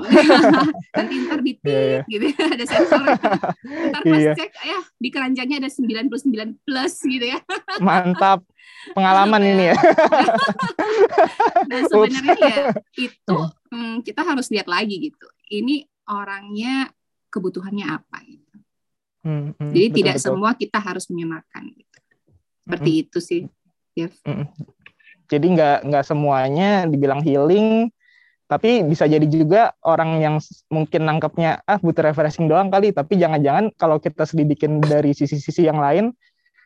[0.97, 2.01] Nanti ntar di Iya, iya.
[2.07, 3.01] gitu ada sensor.
[3.03, 4.33] Ntar pas Iya.
[4.37, 7.39] cek ya di keranjangnya ada 99 plus gitu ya.
[7.83, 8.45] Mantap.
[8.95, 9.77] Pengalaman ini ya.
[11.71, 12.57] Dan sebenarnya ya
[12.95, 13.37] itu
[13.73, 15.27] hmm, kita harus lihat lagi gitu.
[15.51, 16.87] Ini orangnya
[17.27, 18.55] kebutuhannya apa gitu.
[19.27, 20.25] Hmm, hmm, Jadi betul, tidak betul.
[20.31, 21.97] semua kita harus menyamakan gitu.
[22.63, 23.43] Seperti itu sih.
[23.97, 24.13] Jeff.
[25.25, 27.89] jadi nggak nggak semuanya dibilang healing
[28.47, 30.35] tapi bisa jadi juga orang yang
[30.71, 32.95] mungkin nangkepnya ah butuh refreshing doang kali.
[32.95, 36.15] Tapi jangan-jangan kalau kita selidikin dari sisi-sisi yang lain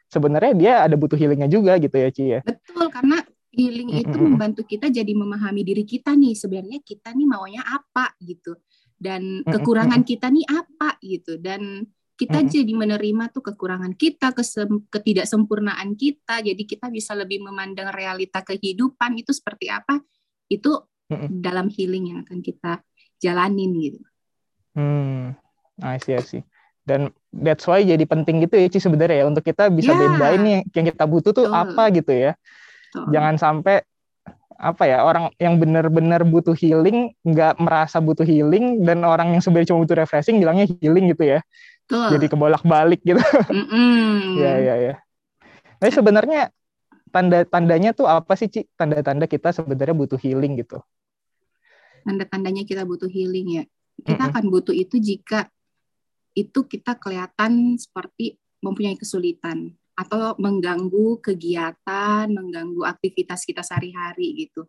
[0.06, 2.40] sebenarnya dia ada butuh healingnya juga gitu ya Ci ya.
[2.46, 4.38] Betul karena healing itu Mm-mm.
[4.38, 8.62] membantu kita jadi memahami diri kita nih sebenarnya kita nih maunya apa gitu.
[9.02, 11.42] Dan kekurangan kita nih apa gitu.
[11.42, 12.54] Dan kita Mm-mm.
[12.54, 14.38] jadi menerima tuh kekurangan kita
[14.86, 16.46] ketidaksempurnaan kita.
[16.46, 19.98] Jadi kita bisa lebih memandang realita kehidupan itu seperti apa
[20.52, 20.91] itu
[21.30, 22.80] Dalam healing yang akan kita
[23.20, 24.00] jalanin gitu
[24.74, 25.36] hmm
[25.82, 26.42] I see, I see.
[26.82, 29.98] dan that's why jadi penting gitu ya Ci sebenarnya ya untuk kita bisa Ya.
[29.98, 31.62] bedain nih yang kita butuh tuh Betul.
[31.62, 32.32] apa gitu ya
[32.90, 33.06] Tuh.
[33.14, 33.86] jangan sampai
[34.62, 39.74] apa ya orang yang benar-benar butuh healing nggak merasa butuh healing dan orang yang sebenarnya
[39.74, 41.40] cuma butuh refreshing bilangnya healing gitu ya
[41.90, 42.18] Betul.
[42.18, 43.22] jadi kebolak-balik gitu
[44.38, 44.94] ya ya ya
[45.82, 46.54] tapi sebenarnya
[47.10, 50.78] tanda-tandanya tuh apa sih Ci tanda-tanda kita sebenarnya butuh healing gitu
[52.04, 53.66] tanda-tandanya kita butuh healing ya.
[54.02, 54.32] Kita Mm-mm.
[54.34, 55.48] akan butuh itu jika
[56.34, 64.66] itu kita kelihatan seperti mempunyai kesulitan atau mengganggu kegiatan, mengganggu aktivitas kita sehari-hari gitu.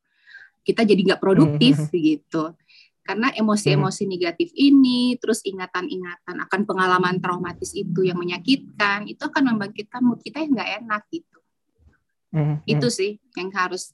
[0.62, 2.52] Kita jadi nggak produktif gitu.
[3.02, 10.06] Karena emosi-emosi negatif ini, terus ingatan-ingatan akan pengalaman traumatis itu yang menyakitkan, itu akan membangkitkan
[10.06, 11.38] mood kita yang nggak enak gitu.
[12.30, 12.56] Mhm.
[12.62, 13.90] Itu sih yang harus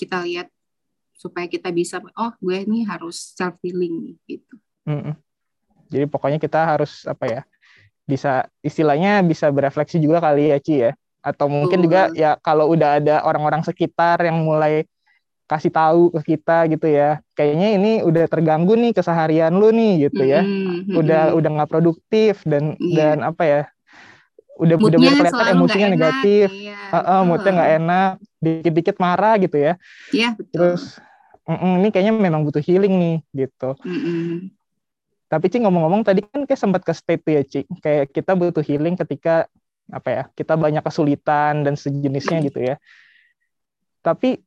[0.00, 0.48] kita lihat
[1.18, 4.54] supaya kita bisa, oh gue ini harus self healing gitu.
[4.86, 5.18] Mhm.
[5.90, 7.40] Jadi pokoknya kita harus apa ya?
[8.06, 10.92] Bisa istilahnya bisa berefleksi juga kali ya Ci ya.
[11.18, 12.22] Atau mungkin juga Betul.
[12.22, 14.86] ya kalau udah ada orang-orang sekitar yang mulai
[15.48, 17.18] kasih tahu ke kita gitu ya.
[17.34, 20.44] Kayaknya ini udah terganggu nih keseharian lu nih gitu ya.
[20.44, 21.38] Mm-mm, Udah mm-mm.
[21.42, 22.94] udah nggak produktif dan Iya.
[22.94, 23.62] dan apa ya?
[24.60, 26.48] Udah udah Moodnya mulai kelihatan emosinya negatif.
[26.52, 26.76] iya.
[26.88, 29.72] Heeh, moodnya nggak enak, dikit-dikit marah gitu ya.
[30.12, 30.52] Iya betul.
[30.52, 30.82] Terus
[31.48, 33.72] mm-mm, ini kayaknya memang butuh healing nih gitu.
[33.80, 34.52] Mm-mm.
[35.28, 38.64] Tapi Ci ngomong-ngomong tadi kan kayak sempat ke state tuh ya Ci, kayak kita butuh
[38.64, 39.48] healing ketika
[39.88, 42.76] apa ya, kita banyak kesulitan dan sejenisnya gitu ya.
[44.04, 44.40] Tapi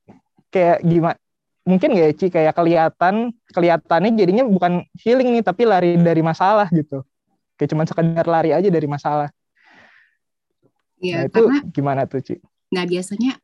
[0.53, 1.17] kayak gimana?
[1.61, 6.65] Mungkin nggak ya Ci kayak kelihatan kelihatannya jadinya bukan healing nih, tapi lari dari masalah
[6.73, 7.05] gitu.
[7.57, 9.29] Kayak cuma sekedar lari aja dari masalah.
[11.01, 12.35] Iya, nah itu karena gimana tuh Ci?
[12.73, 13.37] Nah, biasanya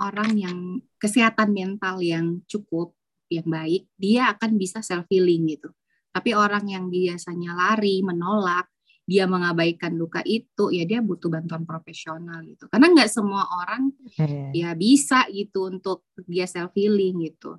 [0.00, 0.58] orang yang
[1.00, 2.92] kesehatan mental yang cukup,
[3.40, 5.72] yang baik, dia akan bisa self healing gitu.
[6.12, 8.68] Tapi orang yang biasanya lari, menolak,
[9.02, 12.68] dia mengabaikan luka itu, ya dia butuh bantuan profesional gitu.
[12.68, 13.90] Karena nggak semua orang
[14.20, 14.52] Hmm.
[14.52, 17.56] ya bisa gitu untuk dia self healing gitu.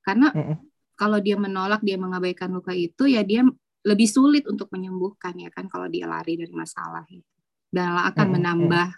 [0.00, 0.56] Karena Mm-mm.
[0.96, 3.44] kalau dia menolak, dia mengabaikan luka itu, ya dia
[3.86, 7.36] lebih sulit untuk menyembuhkan ya kan kalau dia lari dari masalah itu.
[7.70, 8.34] Dan akan Mm-mm.
[8.40, 8.88] menambah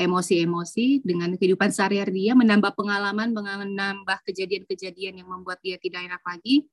[0.00, 6.64] emosi-emosi dengan kehidupan sehari-hari dia, menambah pengalaman, menambah kejadian-kejadian yang membuat dia tidak enak lagi,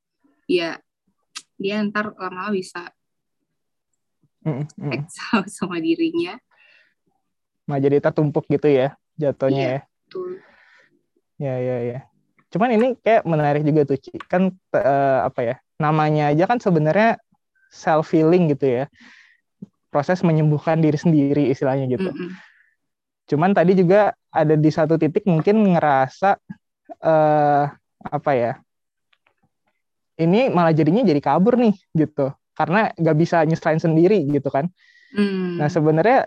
[0.47, 0.79] ya
[1.59, 2.87] dia ntar lama-lama bisa
[4.95, 6.39] exhaust sama dirinya.
[7.67, 9.75] Nah jadi tertumpuk gitu ya jatuhnya Iya.
[9.75, 9.81] ya.
[10.07, 10.39] Tuh.
[11.37, 11.99] Ya, ya, ya.
[12.47, 14.15] Cuman ini kayak menarik juga tuh, Ci.
[14.25, 15.55] Kan eh, apa ya?
[15.77, 17.19] Namanya aja kan sebenarnya
[17.69, 18.83] self healing gitu ya.
[19.91, 22.09] Proses menyembuhkan diri sendiri istilahnya gitu.
[22.09, 22.31] Mm-mm.
[23.27, 26.39] Cuman tadi juga ada di satu titik mungkin ngerasa
[27.03, 27.65] eh
[28.07, 28.57] apa ya?
[30.17, 32.33] Ini malah jadinya jadi kabur nih gitu.
[32.57, 34.65] Karena nggak bisa nyelesain sendiri gitu kan.
[35.13, 35.61] Mm.
[35.61, 36.25] Nah, sebenarnya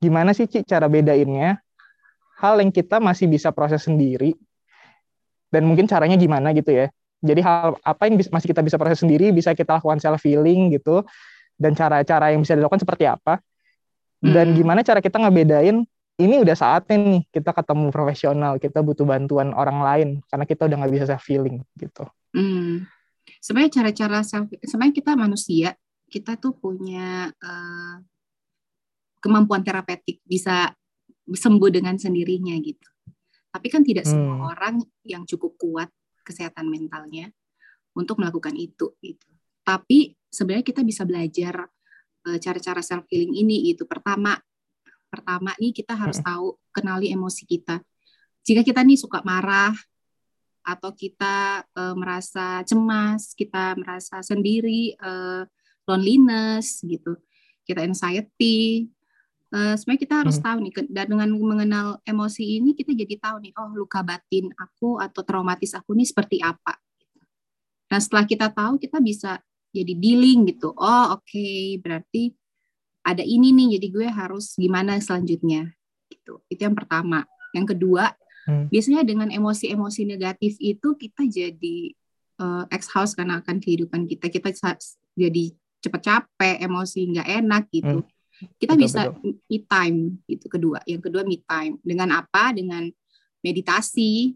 [0.00, 1.60] gimana sih Ci cara bedainnya?
[2.40, 4.32] Hal yang kita masih bisa proses sendiri
[5.52, 6.88] dan mungkin caranya gimana gitu ya.
[7.20, 11.04] Jadi hal apa yang masih kita bisa proses sendiri, bisa kita lakukan self healing gitu
[11.60, 13.44] dan cara-cara yang bisa dilakukan seperti apa.
[14.24, 14.56] Dan Hmm.
[14.56, 15.84] gimana cara kita ngebedain
[16.20, 20.76] ini udah saatnya nih kita ketemu profesional, kita butuh bantuan orang lain karena kita udah
[20.84, 22.04] nggak bisa self healing gitu.
[22.36, 22.84] Hmm.
[23.40, 25.68] Sebenarnya cara-cara self, sebenarnya kita manusia,
[26.12, 27.96] kita tuh punya eh,
[29.20, 30.68] kemampuan terapeutik, bisa
[31.30, 32.88] sembuh dengan sendirinya gitu.
[33.50, 34.12] Tapi kan tidak Hmm.
[34.14, 35.88] semua orang yang cukup kuat
[36.22, 37.32] kesehatan mentalnya
[37.96, 39.26] untuk melakukan itu gitu.
[39.64, 41.66] Tapi sebenarnya kita bisa belajar
[42.20, 43.88] eh, cara-cara self healing ini gitu.
[43.88, 44.36] Pertama,
[45.10, 47.82] pertama nih kita harus tahu kenali emosi kita.
[48.46, 49.74] Jika kita nih suka marah
[50.62, 55.42] atau kita eh, merasa cemas, kita merasa sendiri, eh,
[55.84, 57.18] loneliness gitu,
[57.66, 58.86] kita anxiety.
[59.50, 60.46] eh, sebenarnya kita harus Hmm.
[60.46, 65.02] tahu nih, dan dengan mengenal emosi ini kita jadi tahu nih, oh luka batin aku
[65.02, 66.78] atau traumatis aku ini seperti apa.
[67.90, 69.42] Nah setelah kita tahu, kita bisa
[69.74, 70.70] jadi dealing gitu.
[70.78, 71.50] Oh oke,
[71.82, 72.30] berarti
[73.10, 75.74] ada ini nih, jadi gue harus gimana selanjutnya
[76.10, 76.42] gitu.
[76.46, 77.26] Itu yang pertama.
[77.50, 78.14] Yang kedua,
[78.48, 78.72] Hmm.
[78.72, 81.92] biasanya dengan emosi-emosi negatif itu kita jadi
[82.40, 84.32] eh, ex-house karena akan kehidupan kita.
[84.32, 84.48] Kita
[85.12, 85.44] jadi
[85.84, 88.00] cepet capek, emosi nggak enak gitu.
[88.56, 90.80] Kita Betul, bisa me time itu kedua.
[90.88, 91.76] Yang kedua me time.
[91.84, 92.56] Dengan apa?
[92.56, 92.88] Dengan
[93.44, 94.32] meditasi,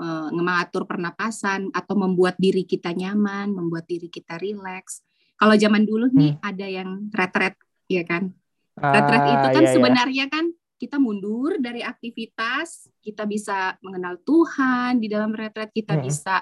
[0.00, 5.04] eh, mengatur pernapasan atau membuat diri kita nyaman, membuat diri kita rileks.
[5.36, 7.52] Kalau zaman dulu nih ada yang retret,
[7.90, 8.30] ya kan?
[8.78, 9.74] Retret itu Ah, kan iya, iya.
[9.74, 10.44] sebenarnya kan
[10.80, 16.06] kita mundur dari aktivitas, kita bisa mengenal Tuhan di dalam retret, kita Mm-mm.
[16.08, 16.40] bisa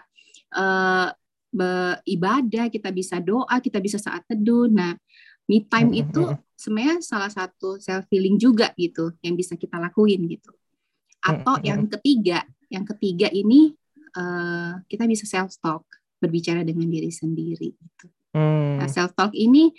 [0.54, 1.08] eh,
[1.50, 4.70] beribadah, kita bisa doa, kita bisa saat teduh.
[4.70, 4.94] Nah,
[5.49, 6.22] me time Mm-mm, itu
[6.55, 10.55] sebenarnya salah satu self healing juga gitu yang bisa kita lakuin gitu.
[11.24, 13.74] Atau Mm-mm, yang ketiga, yang ketiga ini
[14.14, 15.82] eh, kita bisa self talk,
[16.22, 18.07] berbicara dengan diri sendiri gitu.
[18.36, 18.78] Hmm.
[18.78, 19.72] Nah, self talk ini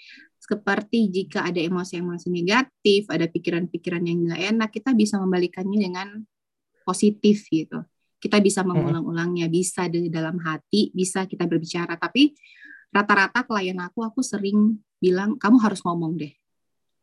[0.49, 6.07] seperti jika ada emosi-emosi negatif, ada pikiran-pikiran yang nggak enak, kita bisa membalikannya dengan
[6.81, 7.85] positif gitu.
[8.17, 11.93] Kita bisa mengulang-ulangnya, bisa di dalam hati, bisa kita berbicara.
[12.01, 12.33] Tapi
[12.89, 16.33] rata-rata klien aku aku sering bilang kamu harus ngomong deh.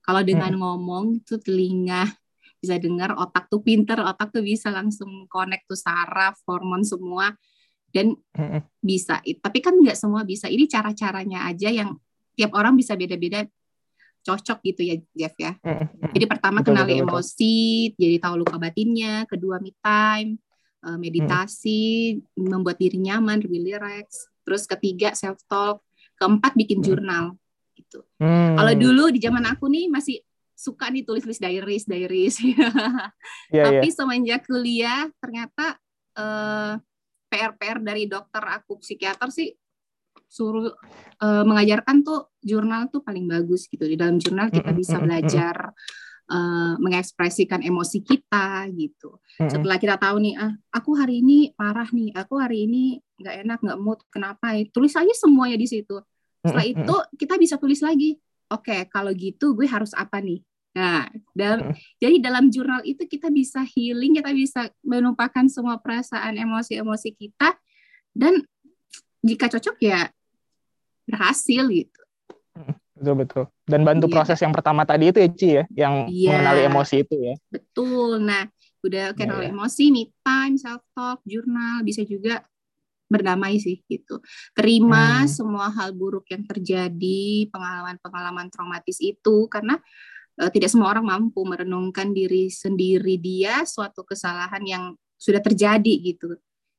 [0.03, 0.61] Kalau dengan Hmm.
[0.67, 2.11] ngomong tuh telinga
[2.59, 7.31] bisa dengar, otak tuh pinter, otak tuh bisa langsung connect tuh saraf, hormon semua
[7.95, 8.61] dan Mm-mm.
[8.83, 9.23] bisa.
[9.23, 10.51] Tapi kan nggak semua bisa.
[10.51, 11.95] Ini cara-caranya aja yang
[12.37, 13.49] tiap orang bisa beda-beda
[14.22, 15.55] cocok gitu ya Jeff ya.
[15.62, 16.11] Mm-mm.
[16.12, 17.14] Jadi pertama Betul, kenali betul, betul.
[17.14, 17.59] emosi,
[17.95, 19.14] jadi tahu luka batinnya.
[19.30, 20.30] Kedua me time,
[20.82, 21.82] eh, meditasi,
[22.34, 24.26] membuat diri nyaman, lebih relax.
[24.43, 25.80] Terus ketiga self talk.
[26.18, 26.87] Keempat bikin Hmm.
[26.87, 27.24] jurnal.
[27.78, 28.03] Gitu.
[28.18, 28.57] Hmm.
[28.59, 30.18] Kalau dulu di zaman aku nih masih
[30.57, 32.37] suka nih tulis-tulis diaries, diaries.
[33.55, 33.62] Iya.
[33.70, 35.78] Tapi semenjak kuliah ternyata
[36.16, 36.74] eh,
[37.30, 39.53] PR-PR dari dokter aku psikiater sih
[40.27, 40.74] suruh
[41.22, 43.87] eh, mengajarkan tuh jurnal tuh paling bagus gitu.
[43.87, 45.72] Di dalam jurnal kita bisa belajar
[46.31, 49.22] eh, mengekspresikan emosi kita gitu.
[49.39, 53.59] Setelah kita tahu nih, ah aku hari ini marah nih, aku hari ini nggak enak,
[53.64, 54.53] nggak mood, kenapa?
[54.74, 55.97] Tulis aja semuanya di situ.
[56.45, 58.18] Setelah itu kita bisa tulis lagi.
[58.47, 60.39] Oke, kalau gitu gue harus apa nih?
[60.77, 67.16] Nah, dalam, jadi dalam jurnal itu kita bisa healing, kita bisa menumpahkan semua perasaan, emosi-emosi
[67.16, 67.57] kita,
[68.12, 68.45] dan
[69.27, 70.07] jika cocok ya
[71.05, 72.01] berhasil gitu.
[72.97, 73.45] Betul betul.
[73.68, 74.14] Dan bantu Iya.
[74.16, 76.29] proses yang pertama tadi itu ya Ci ya, yang Iya.
[76.33, 77.35] mengenali emosi itu ya.
[77.53, 78.24] Betul.
[78.24, 78.49] Nah,
[78.81, 79.53] udah kenal Iya.
[79.53, 82.41] emosi, me time, self talk, jurnal, bisa juga
[83.07, 84.18] berdamai sih gitu.
[84.51, 85.31] Terima Hmm.
[85.31, 89.77] semua hal buruk yang terjadi, pengalaman-pengalaman traumatis itu karena
[90.37, 94.85] eh, tidak semua orang mampu merenungkan diri sendiri dia suatu kesalahan yang
[95.16, 96.37] sudah terjadi gitu.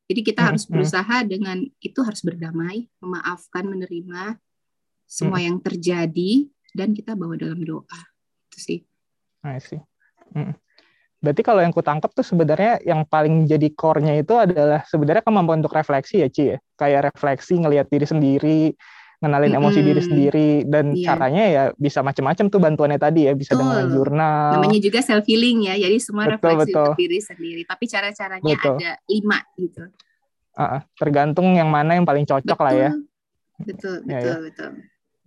[0.07, 0.71] Jadi kita Hmm, harus hmm.
[0.71, 4.39] berusaha dengan itu harus berdamai, memaafkan, menerima
[5.03, 5.47] semua Hmm.
[5.51, 7.99] yang terjadi dan kita bawa dalam doa.
[8.47, 8.79] Itu sih.
[9.43, 9.79] I see.
[10.35, 10.55] Mm.
[11.17, 15.73] Berarti kalau yang kutangkap tuh sebenarnya yang paling jadi core-nya itu adalah sebenarnya kemampuan untuk
[15.73, 16.57] refleksi ya Ci ya.
[16.77, 18.61] Kayak refleksi ngelihat diri sendiri,
[19.17, 21.05] ngenalin emosi diri sendiri dan Iya.
[21.09, 23.93] caranya ya bisa macam-macam tuh bantuannya tadi ya, bisa dengan Betul.
[23.97, 24.61] jurnal.
[24.61, 26.83] namanya juga self healing ya jadi semua Betul, refleksi betul.
[26.85, 28.75] untuk diri sendiri tapi cara-caranya Betul.
[28.77, 29.83] ada lima gitu
[30.53, 30.81] ah.
[30.93, 32.89] tergantung yang mana yang paling cocok lah ya.
[33.57, 34.37] betul Ya, betul ya.
[34.45, 34.69] betul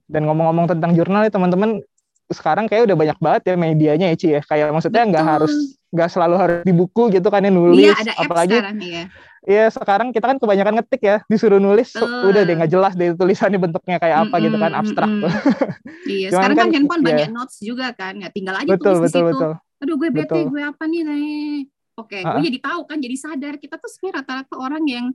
[0.06, 1.82] Dan ngomong-ngomong tentang jurnal ya teman-teman,
[2.30, 4.40] sekarang kayak udah banyak banget ya medianya ya Ci ya.
[4.42, 5.34] Kayak maksudnya nggak Betul.
[5.38, 5.54] harus
[5.90, 7.90] nggak selalu harus di buku gitu kan ya nulis.
[7.90, 9.04] iya ada apalagi sekarang ya
[9.40, 12.28] Iya sekarang kita kan kebanyakan ngetik ya disuruh nulis Betul.
[12.28, 15.24] udah deh nggak jelas deh tulisannya bentuknya kayak apa gitu kan abstrak mm-mm.
[15.24, 15.32] tuh.
[16.12, 17.08] iya sekarang kan, kan, handphone iya.
[17.08, 19.52] banyak notes juga kan ya tinggal aja betul tulis betul di situ betul.
[19.80, 20.44] aduh gue bete Betul.
[20.52, 21.56] gue apa nih nih
[21.96, 22.44] oke gue Ah.
[22.44, 25.06] jadi tahu kan jadi sadar kita tuh sebenarnya rata-rata orang yang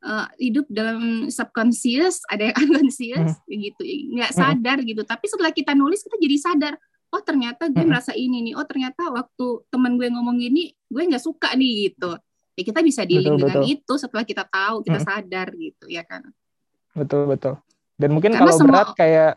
[0.00, 3.82] eh, hidup dalam subconscious ada yang unconscious gitu
[4.16, 4.40] nggak Mm-mm.
[4.48, 6.72] sadar gitu tapi setelah kita nulis kita jadi sadar
[7.12, 7.92] oh ternyata gue Mm-mm.
[7.92, 12.16] merasa ini nih oh ternyata waktu teman gue ngomong gini gue nggak suka nih gitu
[12.58, 13.72] ya kita bisa dealing Betul, dengan betul.
[13.72, 15.08] itu setelah kita tahu kita Mm-mm.
[15.08, 16.26] sadar gitu ya kan
[16.90, 17.54] Betul betul.
[17.94, 19.32] Dan mungkin Karena kalau semua- berat kayak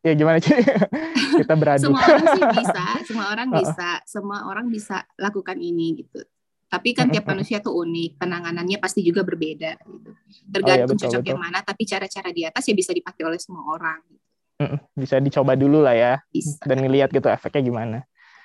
[0.00, 0.50] ya gimana sih
[1.40, 1.86] kita beradu.
[1.86, 6.26] semua orang sih bisa semua orang bisa semua orang bisa lakukan ini gitu
[6.66, 11.06] tapi kan tiap manusia tuh unik penanganannya pasti juga berbeda gitu Oh, tergantung iya, betul,
[11.06, 11.30] cocok betul.
[11.30, 14.00] yang mana tapi cara-cara di atas ya bisa dipakai oleh semua orang
[14.58, 14.78] Mm-mm.
[14.92, 17.98] Bisa dicoba dulu lah ya bisa dan ngelihat gitu efeknya gimana.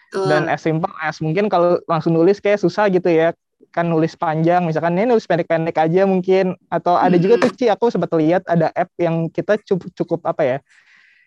[0.09, 3.33] Dan as simple as mungkin kalau langsung nulis kayak susah gitu ya
[3.69, 6.53] kan nulis panjang misalkan ini nulis pendek-pendek aja mungkin.
[6.67, 7.43] Atau ada juga Hmm.
[7.45, 10.57] tuh Ci aku sempat lihat ada app yang kita cukup, cukup apa ya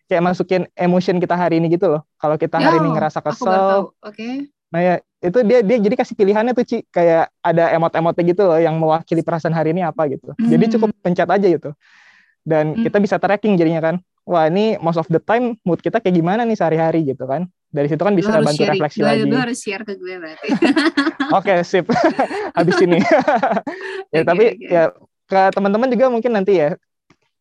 [0.07, 2.03] kayak masukin emotion kita hari ini gitu loh.
[2.19, 3.95] Kalau kita hari ini Oh, ngerasa kesel.
[4.03, 4.29] oke.
[4.71, 6.79] Nah ya itu dia dia jadi kasih pilihannya tuh Ci.
[6.91, 10.35] Kayak ada emot-emotnya gitu loh yang mewakili perasaan hari ini apa gitu.
[10.37, 10.73] Jadi Hmm.
[10.79, 11.71] cukup pencet aja gitu.
[12.43, 12.83] Dan Hmm.
[12.83, 13.95] kita bisa tracking jadinya kan.
[14.27, 17.87] Wah ini most of the time mood kita kayak gimana nih sehari-hari gitu kan dari
[17.87, 20.49] situ kan bisa bantu share, refleksi lu, lagi lu harus share ke gue berarti
[21.39, 21.87] Oke, sip.
[22.59, 22.99] Habis ini.
[24.15, 24.67] ya, Oke, tapi oke.
[24.67, 24.85] ya
[25.31, 26.75] ke teman-teman juga mungkin nanti ya.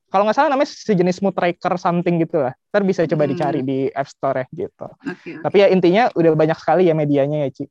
[0.10, 2.54] Kalau nggak salah namanya sejenis mood tracker something gitu lah.
[2.70, 3.32] Ntar bisa coba Hmm.
[3.34, 4.88] dicari di App Store ya gitu.
[4.90, 7.66] oke Tapi ya intinya udah banyak sekali ya medianya ya, Ci.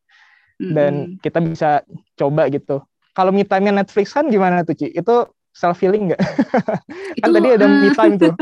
[0.59, 1.87] Dan kita bisa
[2.19, 2.83] coba gitu.
[3.15, 4.91] Kalau me time-nya Netflix kan gimana tuh, Ci?
[4.91, 6.23] Itu self healing nggak?
[7.19, 8.35] kan Itu, tadi ada eh, me time tuh.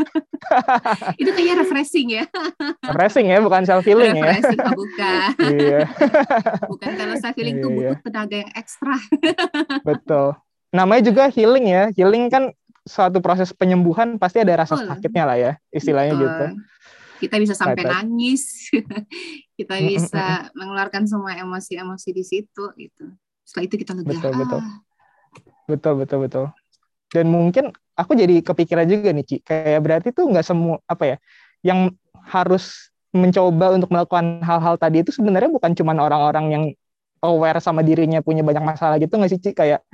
[1.21, 2.25] itu kayaknya refreshing ya
[2.85, 4.37] Refreshing ya, bukan self healing ya.
[4.37, 5.81] refreshing oh, bukan iya,
[6.69, 8.97] bukan kalau self healing tuh Iya, butuh tenaga yang ekstra
[9.81, 10.37] betul.
[10.75, 11.89] Namanya juga healing ya.
[11.97, 12.53] Healing kan
[12.85, 14.89] suatu proses penyembuhan pasti ada rasa Betul.
[14.93, 16.27] sakitnya lah ya, istilahnya Betul.
[16.27, 16.45] gitu.
[17.17, 17.93] Kita bisa sampai right.
[17.97, 18.69] nangis,
[19.57, 23.05] kita bisa mengeluarkan semua emosi-emosi di situ gitu.
[23.41, 24.11] Setelah itu kita lega.
[24.13, 24.61] Betul, betul.
[24.61, 24.85] Ah,
[25.67, 26.47] Betul, betul, betul.
[27.13, 29.37] Dan mungkin aku jadi kepikiran juga nih, Ci.
[29.43, 31.17] Kayak berarti tuh nggak semua, apa ya,
[31.63, 31.95] yang
[32.27, 36.65] harus mencoba untuk melakukan hal-hal tadi itu sebenarnya bukan cuma orang-orang yang
[37.25, 39.51] aware sama dirinya punya banyak masalah gitu nggak sih, Ci?
[39.57, 39.87] Kayak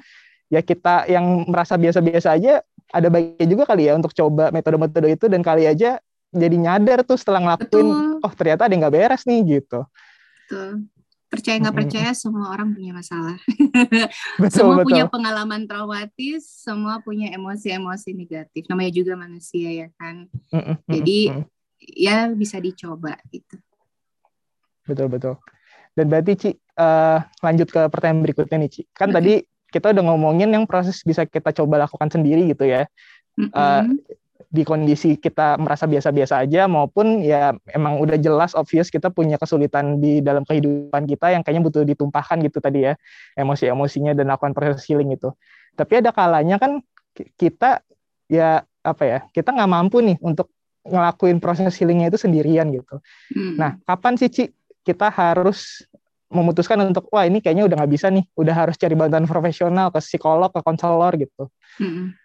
[0.53, 2.61] ya kita yang merasa biasa-biasa aja
[2.93, 5.97] ada baiknya juga kali ya untuk coba metode-metode itu dan kali aja
[6.29, 8.21] jadi nyadar tuh setelah ngelakuin Betul.
[8.21, 9.89] oh ternyata ada yang nggak beres nih gitu
[10.45, 10.85] Betul.
[11.33, 13.41] Percaya nggak percaya, semua orang punya masalah.
[14.43, 18.69] betul semua betul punya pengalaman traumatis, semua punya emosi-emosi negatif.
[18.69, 20.29] Namanya juga manusia ya kan.
[20.93, 21.33] Jadi
[21.83, 23.59] ya bisa dicoba gitu.
[24.83, 25.35] betul betul
[25.95, 29.15] dan berarti Ci eh, lanjut ke pertanyaan berikutnya nih Ci kan Oke.
[29.19, 29.33] tadi
[29.73, 32.87] kita udah ngomongin yang proses bisa kita coba lakukan sendiri gitu ya
[33.39, 34.03] Mm-mm.
[34.49, 40.01] Di kondisi kita merasa biasa-biasa aja maupun ya emang udah jelas obvious kita punya kesulitan
[40.03, 42.95] di dalam kehidupan kita yang kayaknya butuh ditumpahkan gitu tadi ya
[43.39, 45.31] emosi-emosinya dan lakukan proses healing itu
[45.79, 46.83] tapi ada kalanya kan
[47.15, 47.85] ki- kita
[48.27, 50.51] ya apa ya kita nggak mampu nih untuk
[50.83, 52.99] ngelakuin proses healingnya itu sendirian gitu
[53.31, 53.55] Mm.
[53.57, 54.45] nah kapan sih Ci
[54.83, 55.87] kita harus
[56.33, 60.01] memutuskan untuk wah ini kayaknya udah nggak bisa nih udah harus cari bantuan profesional ke
[60.01, 62.17] psikolog ke konselor gitu Mm-mm.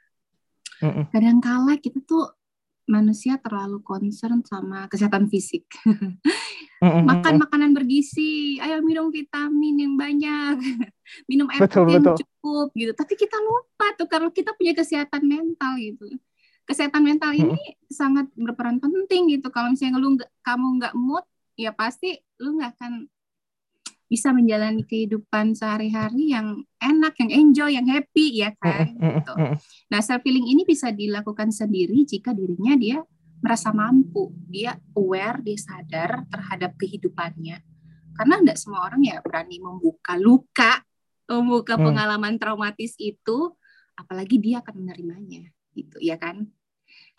[0.83, 1.09] Mm-mm.
[1.09, 2.37] Kadangkala kita tuh
[2.87, 5.67] manusia terlalu concern sama kesehatan fisik.
[6.81, 10.55] Makan makanan bergizi, ayo minum vitamin yang banyak,
[11.29, 12.91] minum air Betul, putih yang cukup gitu.
[12.93, 16.05] Tapi kita lupa tuh kalau kita punya kesehatan mental gitu.
[16.67, 19.49] Kesehatan mental ini sangat berperan penting gitu.
[19.49, 21.25] Kalau misalnya lu nggak kamu nggak mood,
[21.57, 23.09] ya pasti lu nggak akan
[24.07, 28.95] bisa menjalani kehidupan sehari-hari yang enak, yang enjoy, yang happy ya kan.
[28.95, 29.33] Gitu.
[29.91, 32.97] Nah, self healing ini bisa dilakukan sendiri jika dirinya dia
[33.43, 37.61] merasa mampu, dia aware, dia sadar terhadap kehidupannya.
[38.17, 40.81] Karena tidak semua orang ya berani membuka luka,
[41.29, 41.93] membuka Hmm.
[41.93, 43.53] pengalaman traumatis itu,
[43.93, 46.49] apalagi dia akan menerimanya, gitu ya kan?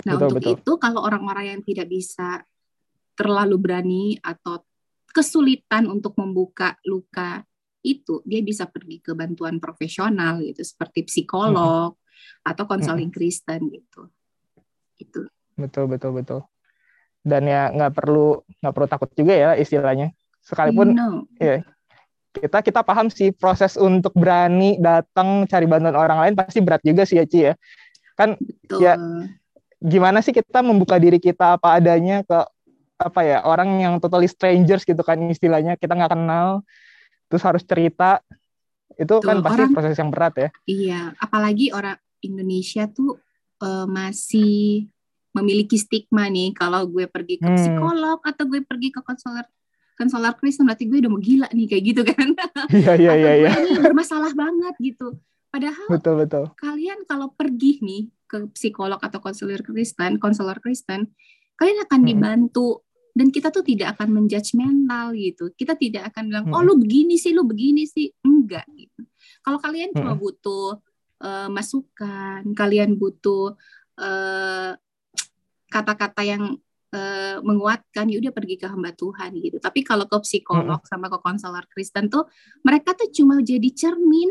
[0.08, 0.54] Nah, Betul, untuk betul.
[0.58, 2.42] itu kalau orang-orang yang tidak bisa
[3.14, 4.62] terlalu berani atau
[5.18, 7.42] kesulitan untuk membuka luka
[7.82, 11.98] itu, dia bisa pergi ke bantuan profesional gitu, seperti psikolog
[12.46, 14.06] atau konseling Kristen gitu.
[14.98, 15.26] Itu.
[15.58, 16.40] betul betul betul
[17.26, 21.26] dan ya nggak perlu nggak perlu takut juga ya istilahnya sekalipun No.
[22.34, 27.02] kita kita paham sih proses untuk berani datang cari bantuan orang lain pasti berat juga
[27.02, 27.54] sih ya Ci ya
[28.14, 28.82] kan Betul.
[28.82, 28.94] Ya,
[29.78, 32.38] gimana sih kita membuka diri kita apa adanya ke
[32.98, 36.66] apa ya orang yang totally strangers gitu kan istilahnya kita nggak kenal
[37.26, 38.18] terus harus cerita
[38.92, 43.22] itu kan Betul, pasti orang- proses yang berat ya Iya, apalagi orang Indonesia tuh
[43.58, 44.86] eh, masih
[45.30, 47.54] memiliki stigma nih kalau gue pergi ke Hmm.
[47.54, 49.46] psikolog atau gue pergi ke konselor
[49.94, 52.28] konselor Kristen berarti gue udah mau gila nih kayak gitu kan.
[52.74, 55.18] iya iya iya iya ini bermasalah banget gitu.
[55.48, 61.10] Padahal betul betul kalian kalau pergi nih ke psikolog atau konselor Kristen, konselor Kristen,
[61.54, 62.08] kalian akan Hmm.
[63.18, 65.50] Dan kita tuh tidak akan menjudgmental gitu.
[65.58, 66.68] Kita tidak akan bilang, "Oh, Hmm.
[66.70, 69.02] lu begini sih, lu begini sih." Enggak gitu.
[69.42, 70.22] Kalau kalian cuma Hmm.
[70.22, 70.78] butuh
[71.18, 73.58] eh, masukan, kalian butuh
[73.98, 74.78] eh,
[75.66, 76.54] kata-kata yang
[76.88, 79.60] eh, menguatkan, ya udah pergi ke hamba Tuhan gitu.
[79.60, 82.24] Tapi kalau ke psikolog sama ke konselor Kristen tuh
[82.64, 84.30] mereka tuh cuma jadi cermin.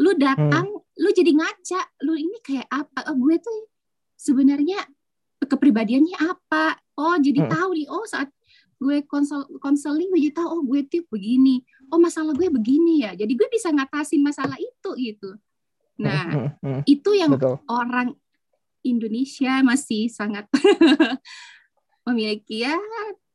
[0.00, 3.12] Lu datang, lu jadi ngaca, lu ini kayak apa?
[3.12, 3.70] Oh, gue tuh
[4.18, 4.82] sebenarnya
[5.48, 6.76] kepribadiannya apa?
[6.94, 7.50] Oh, jadi Hmm.
[7.50, 7.86] tahu nih.
[7.88, 8.28] Oh, saat
[8.78, 11.64] gue konsel konseling gue jadi tahu oh gue tuh begini.
[11.88, 13.16] Oh, masalah gue begini ya.
[13.16, 15.34] Jadi gue bisa ngatasin masalah itu gitu.
[15.98, 18.14] Nah, Hmm, hmm, itu yang betul orang
[18.80, 20.46] Indonesia masih sangat
[22.06, 22.76] memiliki ya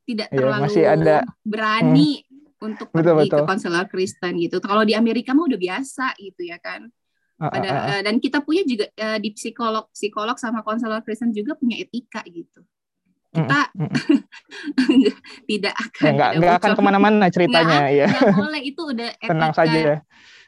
[0.03, 1.15] tidak Iya, terlalu masih ada.
[1.43, 2.23] berani
[2.59, 3.47] untuk Betul, pergi ke betul.
[3.47, 4.57] konselor Kristen gitu.
[4.59, 6.87] Kalau di Amerika mah udah biasa gitu ya kan.
[7.41, 7.87] Ah, ah, Pada, ah, ah.
[7.97, 12.21] eh, dan kita punya juga eh, di psikolog psikolog sama konselor Kristen juga punya etika
[12.29, 12.61] gitu.
[13.33, 13.89] Kita Mm, mm.
[15.49, 19.77] tidak akan nggak akan ke mana-mana ceritanya ya nggak boleh itu udah etika tenang saja
[19.77, 19.97] ya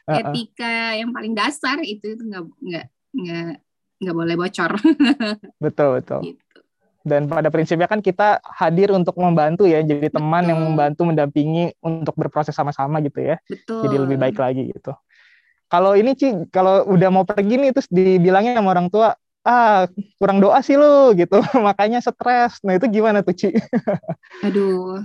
[0.06, 0.30] Ah, ah.
[0.30, 3.46] etika yang paling dasar itu itu nggak nggak nggak
[4.06, 4.72] nggak boleh bocor
[5.66, 6.58] betul betul gitu.
[7.02, 10.68] dan pada prinsipnya kan kita hadir untuk membantu ya jadi teman yang Betul.
[10.70, 13.82] membantu mendampingi untuk berproses sama-sama gitu ya Betul.
[13.82, 14.94] jadi lebih baik lagi gitu
[15.66, 19.86] kalau ini Ci kalau udah mau pergi nih terus dibilangin sama orang tua ah
[20.18, 23.50] kurang doa sih lu gitu makanya stres nah itu gimana tuh Ci
[24.46, 25.02] Aduh.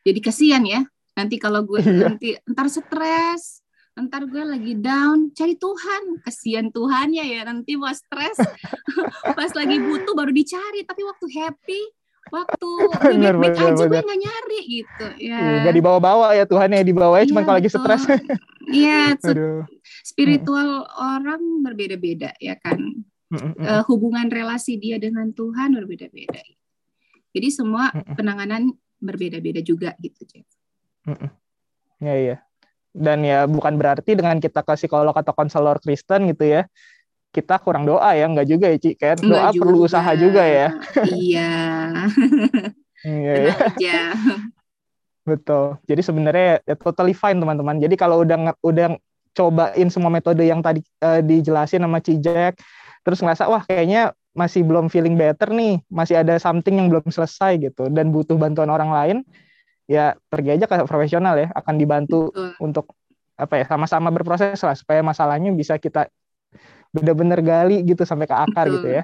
[0.00, 0.80] Jadi kasihan ya.
[1.12, 2.08] Nanti kalau gue Iya.
[2.08, 3.60] nanti ntar stres,
[3.92, 6.24] ntar gue lagi down, cari Tuhan.
[6.24, 8.40] Kasihan Tuhannya ya nanti mau stres.
[9.36, 11.80] Pas lagi butuh baru dicari, tapi waktu happy,
[12.30, 14.02] waktu gue Bener, bener, aja gue bener.
[14.06, 15.06] nggak nyari gitu.
[15.18, 15.38] Ya.
[15.38, 18.02] Iya, nggak dibawa-bawa ya Tuhan ya dibawanya cuma Iya, kalau lagi stres
[18.70, 19.02] Iya,
[20.06, 22.78] spiritual orang berbeda-beda ya kan.
[23.30, 26.42] Mm, mm, Eh, hubungan relasi dia dengan Tuhan berbeda-beda.
[27.30, 28.14] Jadi semua Mm-mm.
[28.18, 30.46] penanganan berbeda-beda juga gitu, Jeff.
[32.02, 32.36] Ya iya.
[32.90, 36.66] Dan ya bukan berarti dengan kita ke psikolog atau konselor Kristen gitu ya,
[37.30, 39.86] kita kurang doa ya, nggak juga ya Ci, Enggak doa perlu juga.
[39.86, 40.68] usaha juga ya.
[41.06, 41.52] Iya,
[43.00, 44.12] Iya, aja.
[45.24, 45.80] betul.
[45.88, 47.80] Jadi sebenarnya ya totally fine teman-teman.
[47.80, 48.98] Jadi kalau udah udah
[49.32, 52.58] cobain semua metode yang tadi eh, dijelasin sama Cijek,
[53.06, 57.58] terus ngerasa wah kayaknya masih belum feeling better nih, masih ada something yang belum selesai
[57.62, 59.16] gitu dan butuh bantuan orang lain,
[59.90, 62.50] ya pergi aja ke profesional ya, akan dibantu Betul.
[62.62, 62.84] untuk
[63.40, 66.12] apa ya sama-sama berproses lah supaya masalahnya bisa kita
[66.90, 68.74] benar-benar gali gitu sampai ke akar Betul.
[68.78, 69.02] gitu ya.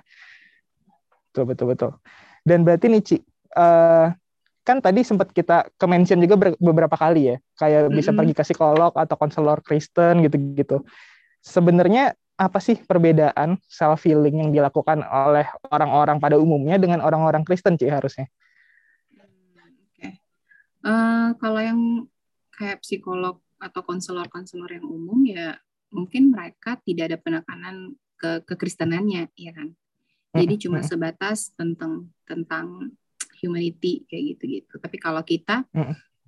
[1.31, 1.91] Betul betul betul.
[2.47, 3.17] Dan berarti nih Ci,
[3.57, 4.07] eh,
[4.67, 8.19] kan tadi sempat kita ke mention juga ber- beberapa kali ya, kayak bisa Mm-mm.
[8.19, 10.83] pergi ke psikolog atau konselor Kristen gitu-gitu.
[11.43, 17.79] Sebenarnya apa sih perbedaan self healing yang dilakukan oleh orang-orang pada umumnya dengan orang-orang Kristen
[17.79, 18.27] Ci harusnya?
[19.95, 20.21] Oke.
[20.83, 21.81] Eh, kalau yang
[22.53, 25.57] kayak psikolog atau konselor-konselor yang umum ya
[25.91, 29.75] mungkin mereka tidak ada penekanan ke kekristenannya, ya kan?
[30.37, 32.93] Jadi cuma sebatas tentang tentang
[33.41, 34.75] humanity kayak gitu-gitu.
[34.77, 35.65] Tapi kalau kita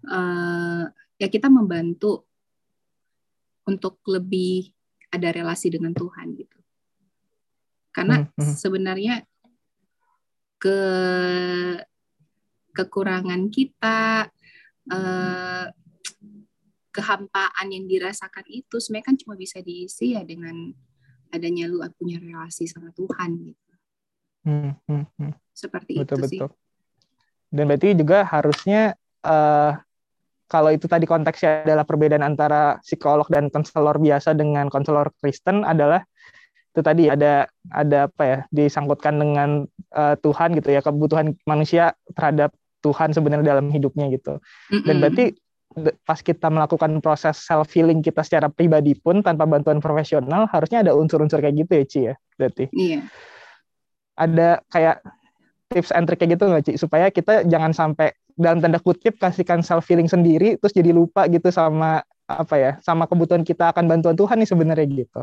[0.05, 0.85] eh,
[1.19, 2.25] ya kita membantu
[3.69, 4.73] untuk lebih
[5.13, 6.59] ada relasi dengan Tuhan gitu.
[7.93, 9.25] Karena sebenarnya
[10.57, 10.81] ke
[12.73, 14.29] kekurangan kita
[14.89, 15.67] eh,
[16.99, 20.75] kehampaan yang dirasakan itu sebenarnya kan cuma bisa diisi ya dengan
[21.31, 23.73] adanya lu punya relasi sama Tuhan gitu.
[24.43, 25.33] Hmm, hmm, hmm.
[25.55, 26.41] Seperti betul itu sih.
[26.43, 26.51] betul.
[27.49, 28.81] Dan berarti juga harusnya
[29.23, 29.73] eh,
[30.49, 36.03] kalau itu tadi konteksnya adalah perbedaan antara psikolog dan konselor biasa dengan konselor Kristen adalah
[36.73, 42.51] itu tadi ada ada apa ya disangkutkan dengan eh, Tuhan gitu ya kebutuhan manusia terhadap
[42.81, 44.41] Tuhan sebenarnya dalam hidupnya gitu.
[44.71, 45.03] Dan Mm-mm.
[45.03, 45.48] berarti de-
[46.03, 50.93] pas kita melakukan proses self healing kita secara pribadi pun tanpa bantuan profesional harusnya ada
[50.93, 52.99] unsur-unsur kayak gitu ya Ci ya berarti Iya.
[54.17, 54.97] ada kayak
[55.69, 59.61] tips and trick kayak gitu nggak Ci supaya kita jangan sampai dalam tanda kutip kasihkan
[59.61, 64.17] self healing sendiri terus jadi lupa gitu sama apa ya sama kebutuhan kita akan bantuan
[64.17, 65.23] Tuhan nih sebenarnya gitu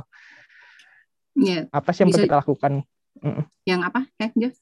[1.35, 1.67] Iya.
[1.67, 2.73] apa sih yang perlu Bisa- kita lakukan
[3.63, 3.99] Yang apa?
[4.19, 4.55] Eh, Jeff?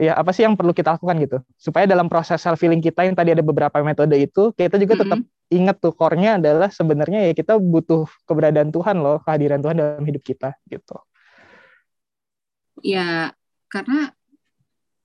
[0.00, 3.14] Ya apa sih yang perlu kita lakukan gitu supaya dalam proses self healing kita yang
[3.14, 5.52] tadi ada beberapa metode itu kita juga tetap Mm-mm.
[5.52, 10.24] ingat tuh core-nya adalah sebenarnya ya kita butuh keberadaan Tuhan loh kehadiran Tuhan dalam hidup
[10.24, 10.96] kita gitu
[12.80, 13.36] Ya,
[13.68, 14.10] karena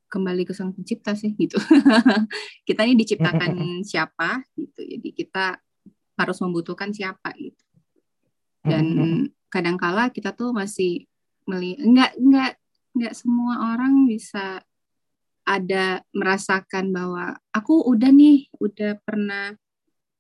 [0.08, 1.60] kembali ke sang pencipta sih gitu.
[2.68, 4.82] kita ini diciptakan siapa gitu.
[4.82, 5.60] Jadi kita
[6.18, 7.64] harus membutuhkan siapa gitu.
[8.64, 8.86] Dan
[9.52, 11.08] kadangkala kita tuh masih
[11.48, 12.54] melihat enggak enggak
[12.96, 14.60] enggak semua orang bisa
[15.48, 19.56] ada merasakan bahwa aku udah nih, udah pernah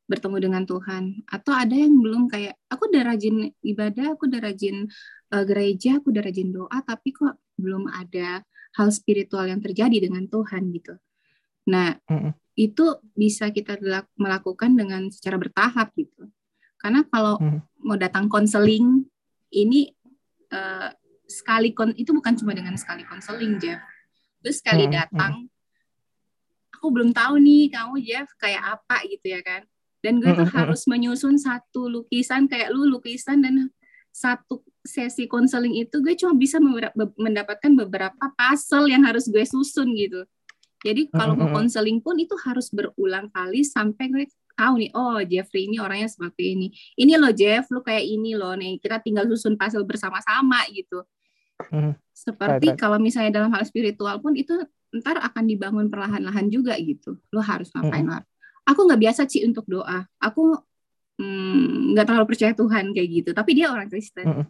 [0.07, 4.87] bertemu dengan Tuhan atau ada yang belum kayak aku udah rajin ibadah, aku udah rajin
[5.35, 8.39] eh, gereja, aku udah rajin doa tapi kok belum ada
[8.79, 10.95] hal spiritual yang terjadi dengan Tuhan gitu.
[11.67, 12.31] Nah, Mm-mm.
[12.55, 13.75] itu bisa kita
[14.15, 16.31] melakukan dengan secara bertahap gitu.
[16.79, 17.59] Karena kalau Mhm.
[17.83, 19.03] mau datang konseling
[19.51, 19.91] ini
[20.47, 20.89] eh,
[21.27, 23.83] sekali kon itu bukan cuma dengan sekali konseling Jeff.
[24.41, 25.33] Terus sekali Mhm, datang
[26.77, 29.65] aku belum tahu nih kamu Jeff kayak apa gitu ya kan.
[30.05, 30.53] Dan gue tuh mhm.
[30.53, 33.73] harus menyusun satu lukisan kayak lu lukisan dan
[34.13, 36.57] satu sesi konseling itu gue cuma bisa
[37.17, 40.25] mendapatkan beberapa puzzle yang harus gue susun gitu.
[40.85, 44.25] Jadi kalau mau konseling pun itu harus berulang kali sampai gue
[44.57, 46.67] tahu nih, oh Jeffrey ini orangnya seperti ini.
[46.97, 48.77] Ini loh Jeff, lu kayak ini loh nih.
[48.81, 51.05] Kita tinggal susun puzzle bersama-sama gitu.
[51.57, 51.97] Mhm.
[52.13, 52.79] Seperti Right, right.
[52.79, 54.53] kalau misalnya dalam hal spiritual pun itu
[54.93, 57.17] ntar akan dibangun perlahan-lahan juga gitu.
[57.33, 58.23] Lu harus ngapain lah.
[58.67, 60.05] Aku nggak biasa sih untuk doa.
[60.21, 60.57] Aku
[61.17, 63.29] mm, nggak terlalu percaya Tuhan kayak gitu.
[63.33, 64.25] Tapi dia orang Kristen.
[64.25, 64.45] Mhm.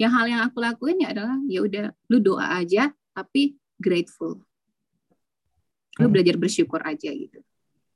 [0.00, 4.40] Yang hal yang aku lakuin ya adalah ya udah lu doa aja tapi grateful.
[6.00, 6.12] Lu Mhm.
[6.12, 7.38] belajar bersyukur aja gitu.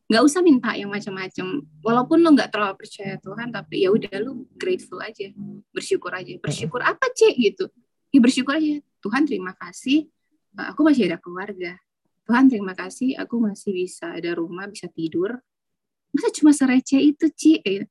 [0.07, 1.67] Nggak usah minta yang macam-macam.
[1.83, 5.33] Walaupun lu nggak terlalu percaya Tuhan tapi ya udah lu grateful aja.
[5.75, 6.31] Bersyukur aja.
[6.39, 7.67] Bersyukur apa, Cek gitu.
[8.17, 8.81] Ya bersyukur aja.
[9.05, 10.09] Tuhan terima kasih
[10.57, 11.77] uh, aku masih ada keluarga.
[12.25, 15.37] Tuhan terima kasih aku masih bisa ada rumah, bisa tidur.
[16.17, 17.61] Masa cuma sereceh itu, Ci?
[17.61, 17.85] Eh,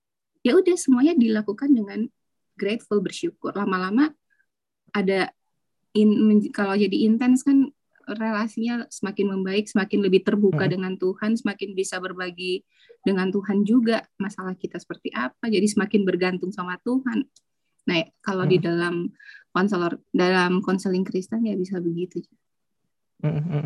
[0.45, 2.05] Ya udah semuanya dilakukan dengan
[2.53, 3.49] grateful bersyukur.
[3.57, 4.13] Lama-lama
[4.93, 5.33] ada
[5.97, 7.73] in, kalau jadi intens kan
[8.05, 10.73] relasinya semakin membaik, semakin lebih terbuka Hmm.
[10.77, 12.61] dengan Tuhan, semakin bisa berbagi
[13.01, 15.49] dengan Tuhan juga masalah kita seperti apa.
[15.49, 17.25] Jadi semakin bergantung sama Tuhan.
[17.89, 19.09] Nah, kalau di dalam
[19.55, 22.19] konselor dalam konseling Kristen ya bisa begitu.
[23.23, 23.65] Mm, mm.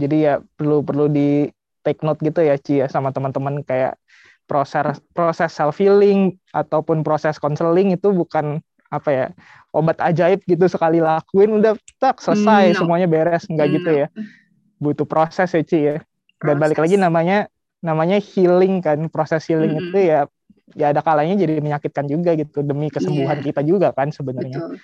[0.00, 1.44] Jadi ya perlu perlu di
[1.84, 4.00] take note gitu ya Ci ya sama teman-teman kayak
[4.48, 8.58] proses proses self healing ataupun proses konseling itu bukan
[8.90, 9.26] apa ya
[9.70, 12.78] obat ajaib gitu sekali lakuin udah tak selesai Hmm, no.
[12.82, 13.98] semuanya beres nggak gitu No.
[14.02, 14.06] ya
[14.82, 15.96] butuh proses ya Ci ya
[16.40, 17.46] dan balik lagi namanya
[17.78, 19.94] namanya healing kan proses healing Mm-mm.
[19.94, 20.26] itu ya
[20.74, 23.46] ya ada kalanya jadi menyakitkan juga gitu demi kesembuhan Iya.
[23.46, 24.74] kita juga kan sebenarnya Betul.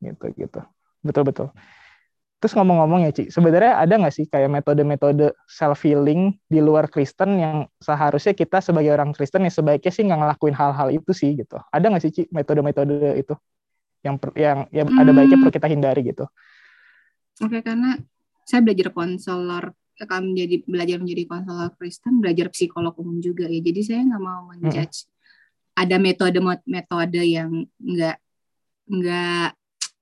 [0.00, 0.60] Gitu gitu.
[1.04, 1.48] Betul betul.
[2.40, 7.36] Terus ngomong-ngomong ya Ci sebenarnya ada nggak sih kayak metode-metode self healing di luar Kristen
[7.36, 11.60] yang seharusnya kita sebagai orang Kristen ya sebaiknya sih nggak ngelakuin hal-hal itu sih gitu.
[11.68, 13.36] Ada nggak sih Ci metode-metode itu?
[14.00, 15.44] Yang per- yang yang ada baiknya Hmm.
[15.44, 16.24] perlu kita hindari gitu.
[17.44, 18.00] Oke, karena
[18.48, 23.60] saya belajar konselor akan menjadi belajar menjadi konselor Kristen, belajar psikolog umum juga ya.
[23.60, 25.12] Jadi saya nggak mau menjudge
[25.76, 28.16] ada metode metode yang nggak
[28.88, 29.48] nggak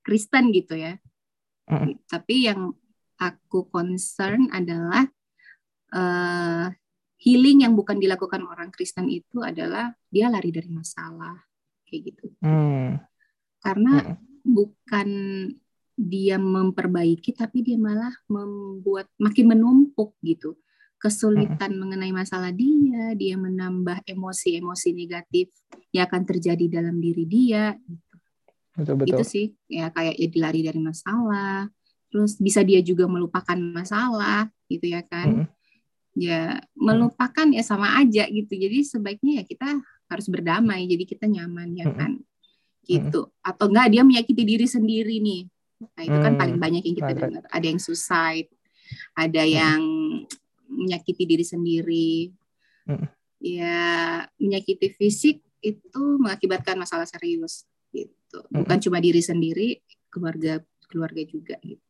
[0.01, 0.97] Kristen gitu ya.
[1.69, 1.99] Mm.
[2.09, 2.73] Tapi yang
[3.19, 5.05] aku concern adalah
[5.93, 6.65] eh,
[7.19, 11.35] healing yang bukan dilakukan orang Kristen itu adalah dia lari dari masalah
[11.83, 12.25] kayak gitu.
[12.39, 12.95] hmm.
[13.59, 14.15] Karena Mm.
[14.47, 15.09] bukan
[15.99, 20.55] dia memperbaiki tapi dia malah membuat makin menumpuk gitu
[20.95, 25.51] kesulitan mengenai masalah dia dia menambah emosi-emosi negatif
[25.91, 27.75] yang akan terjadi dalam diri dia
[28.79, 29.45] betul betul itu sih.
[29.67, 31.67] Ya kayak jadi lari dari masalah
[32.09, 35.45] terus bisa dia juga melupakan masalah gitu ya kan.
[35.45, 35.47] Mm.
[36.19, 38.51] ya melupakan ya sama aja gitu.
[38.51, 39.77] Jadi sebaiknya ya kita
[40.09, 42.19] harus berdamai jadi kita nyaman ya kan.
[42.83, 43.29] Gitu.
[43.45, 45.47] Atau enggak dia menyakiti diri sendiri nih.
[45.79, 46.41] Nah itu kan Hmm.
[46.41, 47.43] paling banyak yang kita dengar.
[47.47, 48.49] ada yang suicide
[49.13, 49.79] ada yang
[50.65, 52.33] menyakiti diri sendiri.
[52.89, 53.05] Mm.
[53.39, 53.79] ya
[54.41, 57.68] menyakiti fisik itu mengakibatkan masalah serius
[58.29, 58.45] gitu.
[58.53, 59.81] Bukan cuma diri sendiri
[60.13, 61.81] keluarga keluarga juga gitu.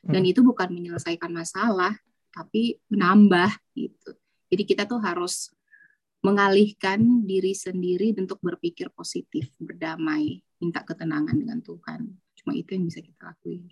[0.00, 1.92] Dan itu bukan menyelesaikan masalah
[2.30, 4.14] tapi menambah gitu.
[4.48, 5.50] Jadi kita tuh harus
[6.22, 12.06] mengalihkan diri sendiri untuk berpikir positif berdamai minta ketenangan dengan Tuhan.
[12.38, 13.66] Cuma itu yang bisa kita lakuin.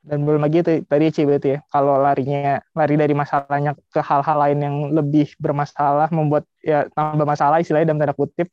[0.00, 4.36] Dan belum lagi itu tadi Ci berarti ya kalau larinya lari dari masalahnya ke hal-hal
[4.48, 8.48] lain yang lebih bermasalah membuat ya tambah masalah istilahnya dalam tanda kutip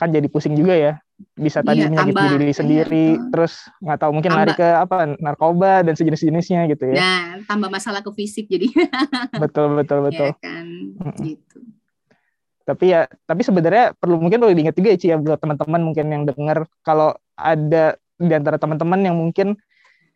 [0.00, 0.92] kan jadi pusing juga ya
[1.36, 2.32] bisa tadi Iya, menyakiti tambah.
[2.32, 3.28] diri Iya, sendiri betul.
[3.28, 4.46] terus nggak tahu mungkin Tambah.
[4.48, 8.72] lari ke apa narkoba dan sejenis-jenisnya gitu ya nah tambah masalah ke fisik jadi
[9.42, 10.66] betul betul betul ya kan
[11.20, 11.60] gitu
[12.62, 16.06] tapi ya tapi sebenarnya perlu mungkin perlu diingat juga ya Ci ya buat teman-teman mungkin
[16.06, 17.84] yang dengar kalau ada
[18.16, 19.60] di antara teman-teman yang mungkin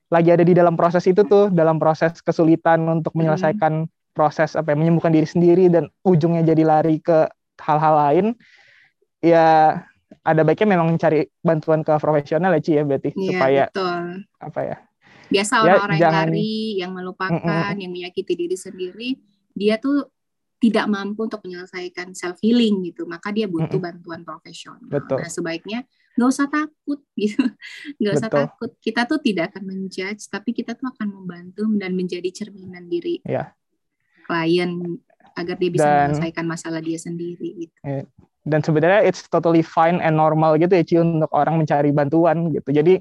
[0.09, 3.27] lagi ada di dalam proses itu tuh dalam proses kesulitan untuk Hmm.
[3.27, 3.73] menyelesaikan
[4.15, 7.27] proses apa ya, menyembuhkan diri sendiri dan ujungnya jadi lari ke
[7.59, 8.27] hal-hal lain
[9.25, 9.81] ya
[10.21, 13.11] ada baiknya memang mencari bantuan ke profesional ya Ci ya berarti.
[13.13, 14.01] Iya, supaya betul.
[14.39, 14.77] apa ya?
[15.25, 19.09] Biasa Ya, orang-orang yang jangan- lari yang melupakan yang menyakiti diri sendiri
[19.53, 20.13] dia tuh
[20.61, 23.05] tidak mampu untuk menyelesaikan self healing gitu.
[23.05, 24.81] Maka dia butuh bantuan profesional.
[24.85, 25.21] Betul.
[25.21, 25.79] nah sebaiknya
[26.15, 27.45] nggak usah takut gitu.
[28.01, 28.41] Nggak usah Betul.
[28.49, 28.71] takut.
[28.81, 33.53] Kita tuh tidak akan menjudge tapi kita tuh akan membantu dan menjadi cerminan diri Ya.
[34.25, 34.71] klien
[35.35, 37.77] agar dia bisa Dan- menyelesaikan masalah dia sendiri gitu
[38.45, 42.71] dan sebenarnya it's totally fine and normal gitu ya Ci untuk orang mencari bantuan gitu.
[42.71, 43.01] Jadi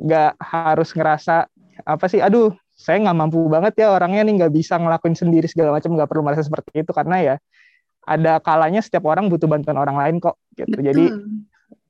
[0.00, 1.46] nggak harus ngerasa
[1.86, 5.76] apa sih aduh saya nggak mampu banget ya orangnya nih nggak bisa ngelakuin sendiri segala
[5.78, 6.90] macam nggak perlu merasa seperti itu.
[6.90, 7.34] Karena ya
[8.02, 10.74] ada kalanya setiap orang butuh bantuan orang lain kok gitu.
[10.74, 10.84] Betul.
[10.90, 11.04] Jadi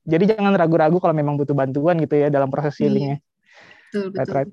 [0.01, 2.85] jadi jangan ragu-ragu kalau memang butuh bantuan gitu ya dalam proses Iya.
[2.85, 3.17] healingnya.
[3.89, 4.35] Betul right betul.
[4.37, 4.51] right.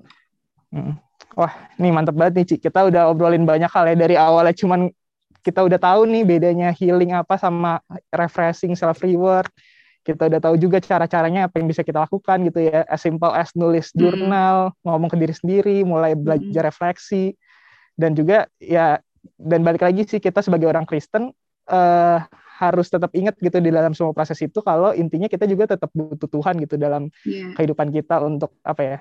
[0.68, 0.92] Mm.
[1.32, 2.56] wah nih mantep banget nih Ci.
[2.60, 4.88] Kita udah obrolin banyak hal ya dari awalnya cuman
[5.40, 7.78] kita udah tahu nih bedanya healing apa sama
[8.10, 9.48] refreshing self reward
[10.02, 13.52] kita udah tahu juga cara-caranya apa yang bisa kita lakukan gitu ya as simple as
[13.52, 13.98] nulis Mm.
[13.98, 17.36] jurnal ngomong ke diri sendiri mulai belajar refleksi
[17.94, 18.98] dan juga ya
[19.36, 21.34] dan balik lagi sih kita sebagai orang Kristen
[21.68, 22.18] eh,
[22.58, 26.26] harus tetap ingat gitu di dalam semua proses itu kalau intinya kita juga tetap butuh
[26.26, 27.54] Tuhan gitu dalam Iya.
[27.54, 28.98] kehidupan kita untuk apa ya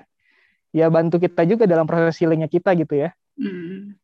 [0.70, 3.96] ya bantu kita juga dalam proses healingnya kita gitu ya Mm.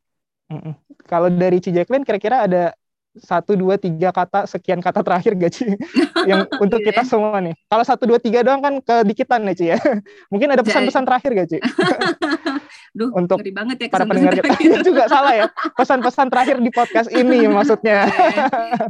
[0.45, 0.75] Mm-mm.
[1.05, 2.77] kalau dari Ci Jacqueline kira-kira ada
[3.15, 5.71] satu dua tiga kata sekian kata terakhir gak Ci?
[6.31, 6.87] Yang untuk Iya.
[6.91, 7.55] kita semua nih.
[7.65, 9.79] Kalau satu dua tiga doang kan kedikitan nih Ci ya.
[10.35, 11.59] Mungkin ada pesan-pesan terakhir gak Ci?
[12.99, 14.83] Duh, Untuk ngeri banget ya para pendengar kita.
[14.83, 15.47] juga salah ya.
[15.75, 18.07] Pesan-pesan terakhir di podcast ini maksudnya.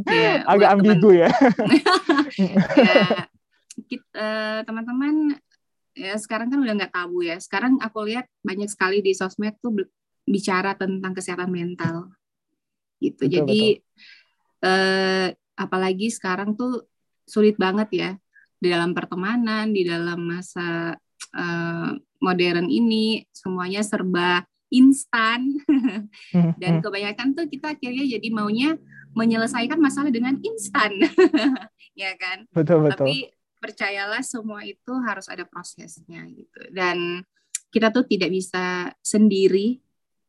[0.09, 1.28] Iya, agak ambigu ya.
[2.76, 3.28] Ya
[3.84, 4.28] kita,
[4.64, 5.34] teman-teman
[5.94, 7.36] ya sekarang kan udah nggak tabu ya.
[7.40, 9.84] Sekarang aku lihat banyak sekali di sosmed tuh
[10.24, 12.12] bicara tentang kesehatan mental.
[13.00, 13.28] Gitu.
[13.28, 13.62] Betul, jadi
[14.64, 16.88] eh, apalagi sekarang tuh
[17.28, 18.10] sulit banget ya.
[18.58, 20.96] Di dalam pertemanan di dalam masa
[21.36, 21.90] eh,
[22.24, 25.60] modern ini semuanya serba instan.
[26.60, 28.74] Dan kebanyakan tuh kita akhirnya jadi maunya
[29.14, 30.90] menyelesaikan masalah dengan instan.
[31.94, 32.50] Ya kan?
[32.50, 33.06] Betul betul.
[33.06, 33.30] tapi
[33.62, 36.60] percayalah semua itu harus ada prosesnya gitu.
[36.74, 37.22] Dan
[37.70, 39.78] kita tuh tidak bisa sendiri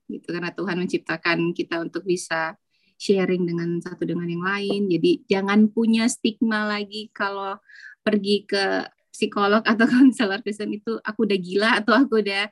[0.05, 2.53] gitu karena Tuhan menciptakan kita untuk bisa
[2.95, 7.59] sharing dengan satu dengan yang lain jadi jangan punya stigma lagi kalau
[8.05, 12.47] pergi ke psikolog atau konselor Kristen itu aku udah gila atau aku udah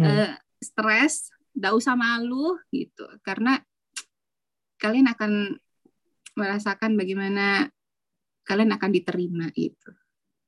[0.00, 0.04] hmm.
[0.04, 3.62] uh, stres gak usah malu gitu karena
[4.82, 5.54] kalian akan
[6.34, 7.70] merasakan bagaimana
[8.42, 9.92] kalian akan diterima itu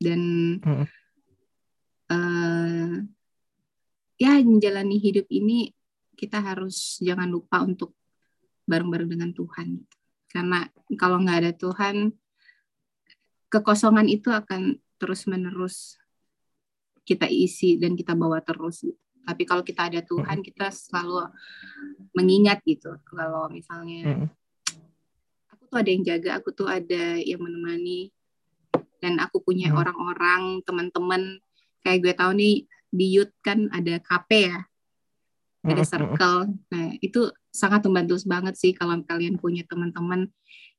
[0.03, 0.21] dan
[0.61, 0.87] hmm.
[2.11, 2.95] uh,
[4.19, 5.71] ya menjalani hidup ini
[6.17, 7.93] kita harus jangan lupa untuk
[8.67, 9.87] bareng-bareng dengan Tuhan
[10.33, 10.67] karena
[10.99, 12.11] kalau nggak ada Tuhan
[13.53, 16.01] kekosongan itu akan terus menerus
[17.07, 18.83] kita isi dan kita bawa terus
[19.27, 20.47] tapi kalau kita ada Tuhan hmm.
[20.47, 21.31] kita selalu
[22.15, 24.29] mengingat gitu kalau misalnya hmm.
[25.51, 28.11] aku tuh ada yang jaga aku tuh ada yang menemani
[28.99, 30.65] dan aku punya orang-orang hmm.
[30.67, 31.23] teman-teman
[31.87, 32.57] kayak gue tahu nih
[32.91, 34.59] di youth kan ada KP ya
[35.73, 36.41] ada circle.
[36.71, 40.31] Nah itu sangat membantu banget sih kalau kalian punya teman-teman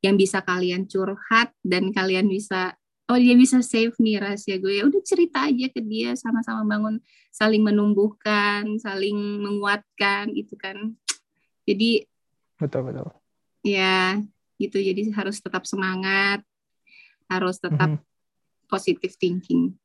[0.06, 2.78] yang bisa kalian curhat dan kalian bisa
[3.10, 4.80] oh dia bisa save nih rahasia gue.
[4.80, 7.02] Ya udah cerita aja ke dia sama-sama bangun
[7.34, 10.96] saling menumbuhkan saling menguatkan gitu kan.
[11.68, 12.06] Jadi
[12.62, 13.08] betul betul.
[13.66, 14.22] ya
[14.62, 14.78] gitu.
[14.80, 16.42] Jadi harus tetap semangat
[17.28, 18.68] harus tetap mm -hmm.
[18.72, 19.76] positive thinking.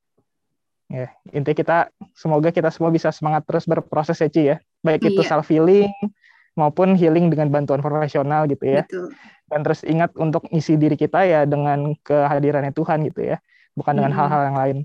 [0.92, 1.78] Ya intinya kita
[2.12, 5.28] semoga kita semua bisa semangat terus berproses ya Ci ya baik itu iya.
[5.30, 5.90] self healing
[6.58, 9.14] maupun healing dengan bantuan profesional gitu ya Betul.
[9.48, 13.40] dan terus ingat untuk isi diri kita ya dengan kehadirannya Tuhan gitu ya
[13.72, 14.78] bukan dengan hal-hal yang lain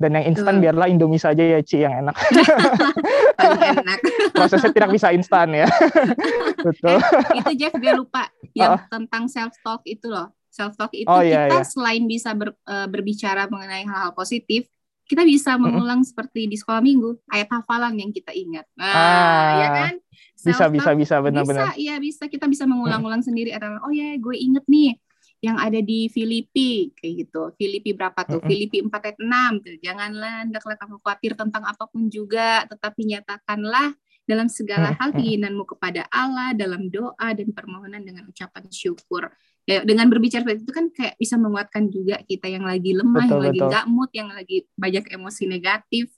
[0.00, 2.16] dan yang instan biarlah Indomie saja ya Ci yang enak.
[3.76, 3.98] enak.
[4.34, 5.68] Prosesnya tidak bisa instan ya.
[6.66, 6.96] Betul.
[7.36, 8.82] Eh, itu Jeff gue lupa yang oh.
[8.88, 10.32] tentang self talk itu loh.
[10.48, 11.68] Self talk itu oh, iya, kita iya.
[11.68, 14.66] selain bisa ber, uh, berbicara mengenai hal-hal positif,
[15.10, 16.10] kita bisa mengulang mm -hmm.
[16.14, 18.62] seperti di sekolah minggu ayat hafalan yang kita ingat.
[18.78, 19.94] Nah, ah, ya kan?
[20.38, 21.74] Bisa bisa bisa benar-benar.
[21.74, 23.26] Bisa, iya bisa kita bisa mengulang-ulang mm.
[23.26, 24.94] sendiri atau oh ya gue inget nih
[25.42, 27.42] yang ada di Filipi kayak gitu.
[27.58, 28.38] Filipi berapa tuh?
[28.38, 28.50] Mm -hmm.
[28.54, 29.76] Filipi 4 ayat 6 tuh.
[29.82, 33.90] Janganlah hendaklah kamu khawatir tentang apa pun juga, tetapi nyatakanlah
[34.30, 39.26] dalam segala hal keinginanmu kepada Allah dalam doa dan permohonan dengan ucapan syukur
[39.70, 43.38] ya dengan berbicara seperti itu kan kayak bisa menguatkan juga kita yang lagi lemah, betul,
[43.38, 46.10] yang lagi nggak mood, yang lagi banyak emosi negatif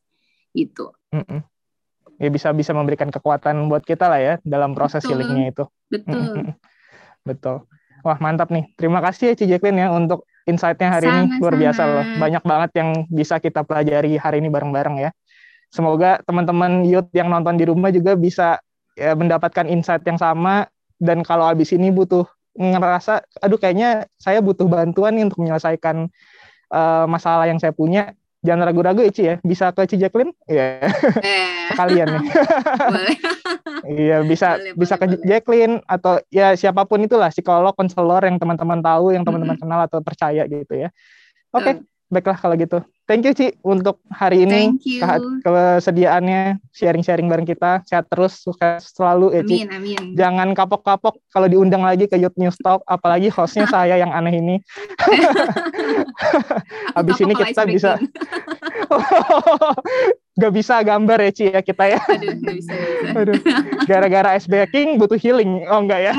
[0.57, 0.97] gitu.
[1.13, 1.41] Mm -mm.
[2.17, 5.21] Ya bisa bisa memberikan kekuatan buat kita lah ya dalam proses betul.
[5.21, 5.65] healingnya itu.
[5.93, 6.57] Betul.
[7.29, 7.57] betul.
[8.01, 8.73] Wah mantap nih.
[8.75, 11.29] Terima kasih ya Ci Jacqueline ya untuk insight-nya hari Sama-sama.
[11.29, 12.07] ini luar biasa loh.
[12.19, 15.11] Banyak banget yang bisa kita pelajari hari ini bareng-bareng ya.
[15.69, 18.61] Semoga teman-teman youth yang nonton di rumah juga bisa
[18.99, 22.27] ya, mendapatkan insight yang sama dan kalau habis ini butuh
[22.57, 26.09] ngerasa aduh kayaknya saya butuh bantuan nih untuk menyelesaikan
[26.73, 28.17] uh, masalah yang saya punya.
[28.43, 29.39] Jangan ragu-ragu Ici ya.
[29.39, 30.35] Bisa ke Ci Jacqueline?
[30.51, 31.71] Ya yeah.
[31.73, 32.25] sekalian nih.
[33.83, 35.27] Iya bisa boleh, bisa boleh, ke boleh.
[35.27, 39.75] Jacqueline atau ya siapa pun itulah psikolog konselor yang teman-teman tahu yang teman-teman mm -hmm.
[39.75, 40.89] kenal atau percaya gitu ya.
[41.51, 41.63] Oke.
[41.63, 41.75] Okay,
[42.13, 45.05] baiklah kalau gitu Thank you Ci untuk hari ini ke
[45.43, 47.83] kesediaannya sharing-sharing bareng kita.
[47.83, 49.67] Sehat terus, sukses selalu ya Ci.
[49.67, 50.03] Amin, amin.
[50.15, 54.57] Jangan kapok-kapok kalau diundang lagi ke Youth News Talk, apalagi hostnya saya yang aneh ini.
[56.97, 57.99] Habis ini kita bisa
[60.33, 62.01] Gak bisa gambar ya Ci ya kita ya.
[62.09, 63.21] Aduh, gak bisa, bisa.
[63.21, 63.37] Aduh.
[63.85, 65.69] Gara-gara ice baking butuh healing.
[65.69, 66.13] Oh enggak ya?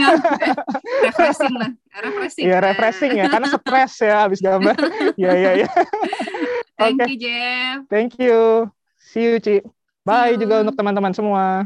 [1.09, 1.71] refreshing lah.
[1.97, 2.45] Refreshing.
[2.45, 3.25] Iya, refreshing ya.
[3.25, 4.77] Karena stres ya habis gambar.
[5.19, 5.69] Iya, iya, iya.
[6.77, 7.07] Thank okay.
[7.13, 7.77] you, Jeff.
[7.89, 8.69] Thank you.
[9.01, 9.61] See you, Ci.
[10.05, 10.45] Bye you.
[10.45, 11.65] juga untuk teman-teman semua.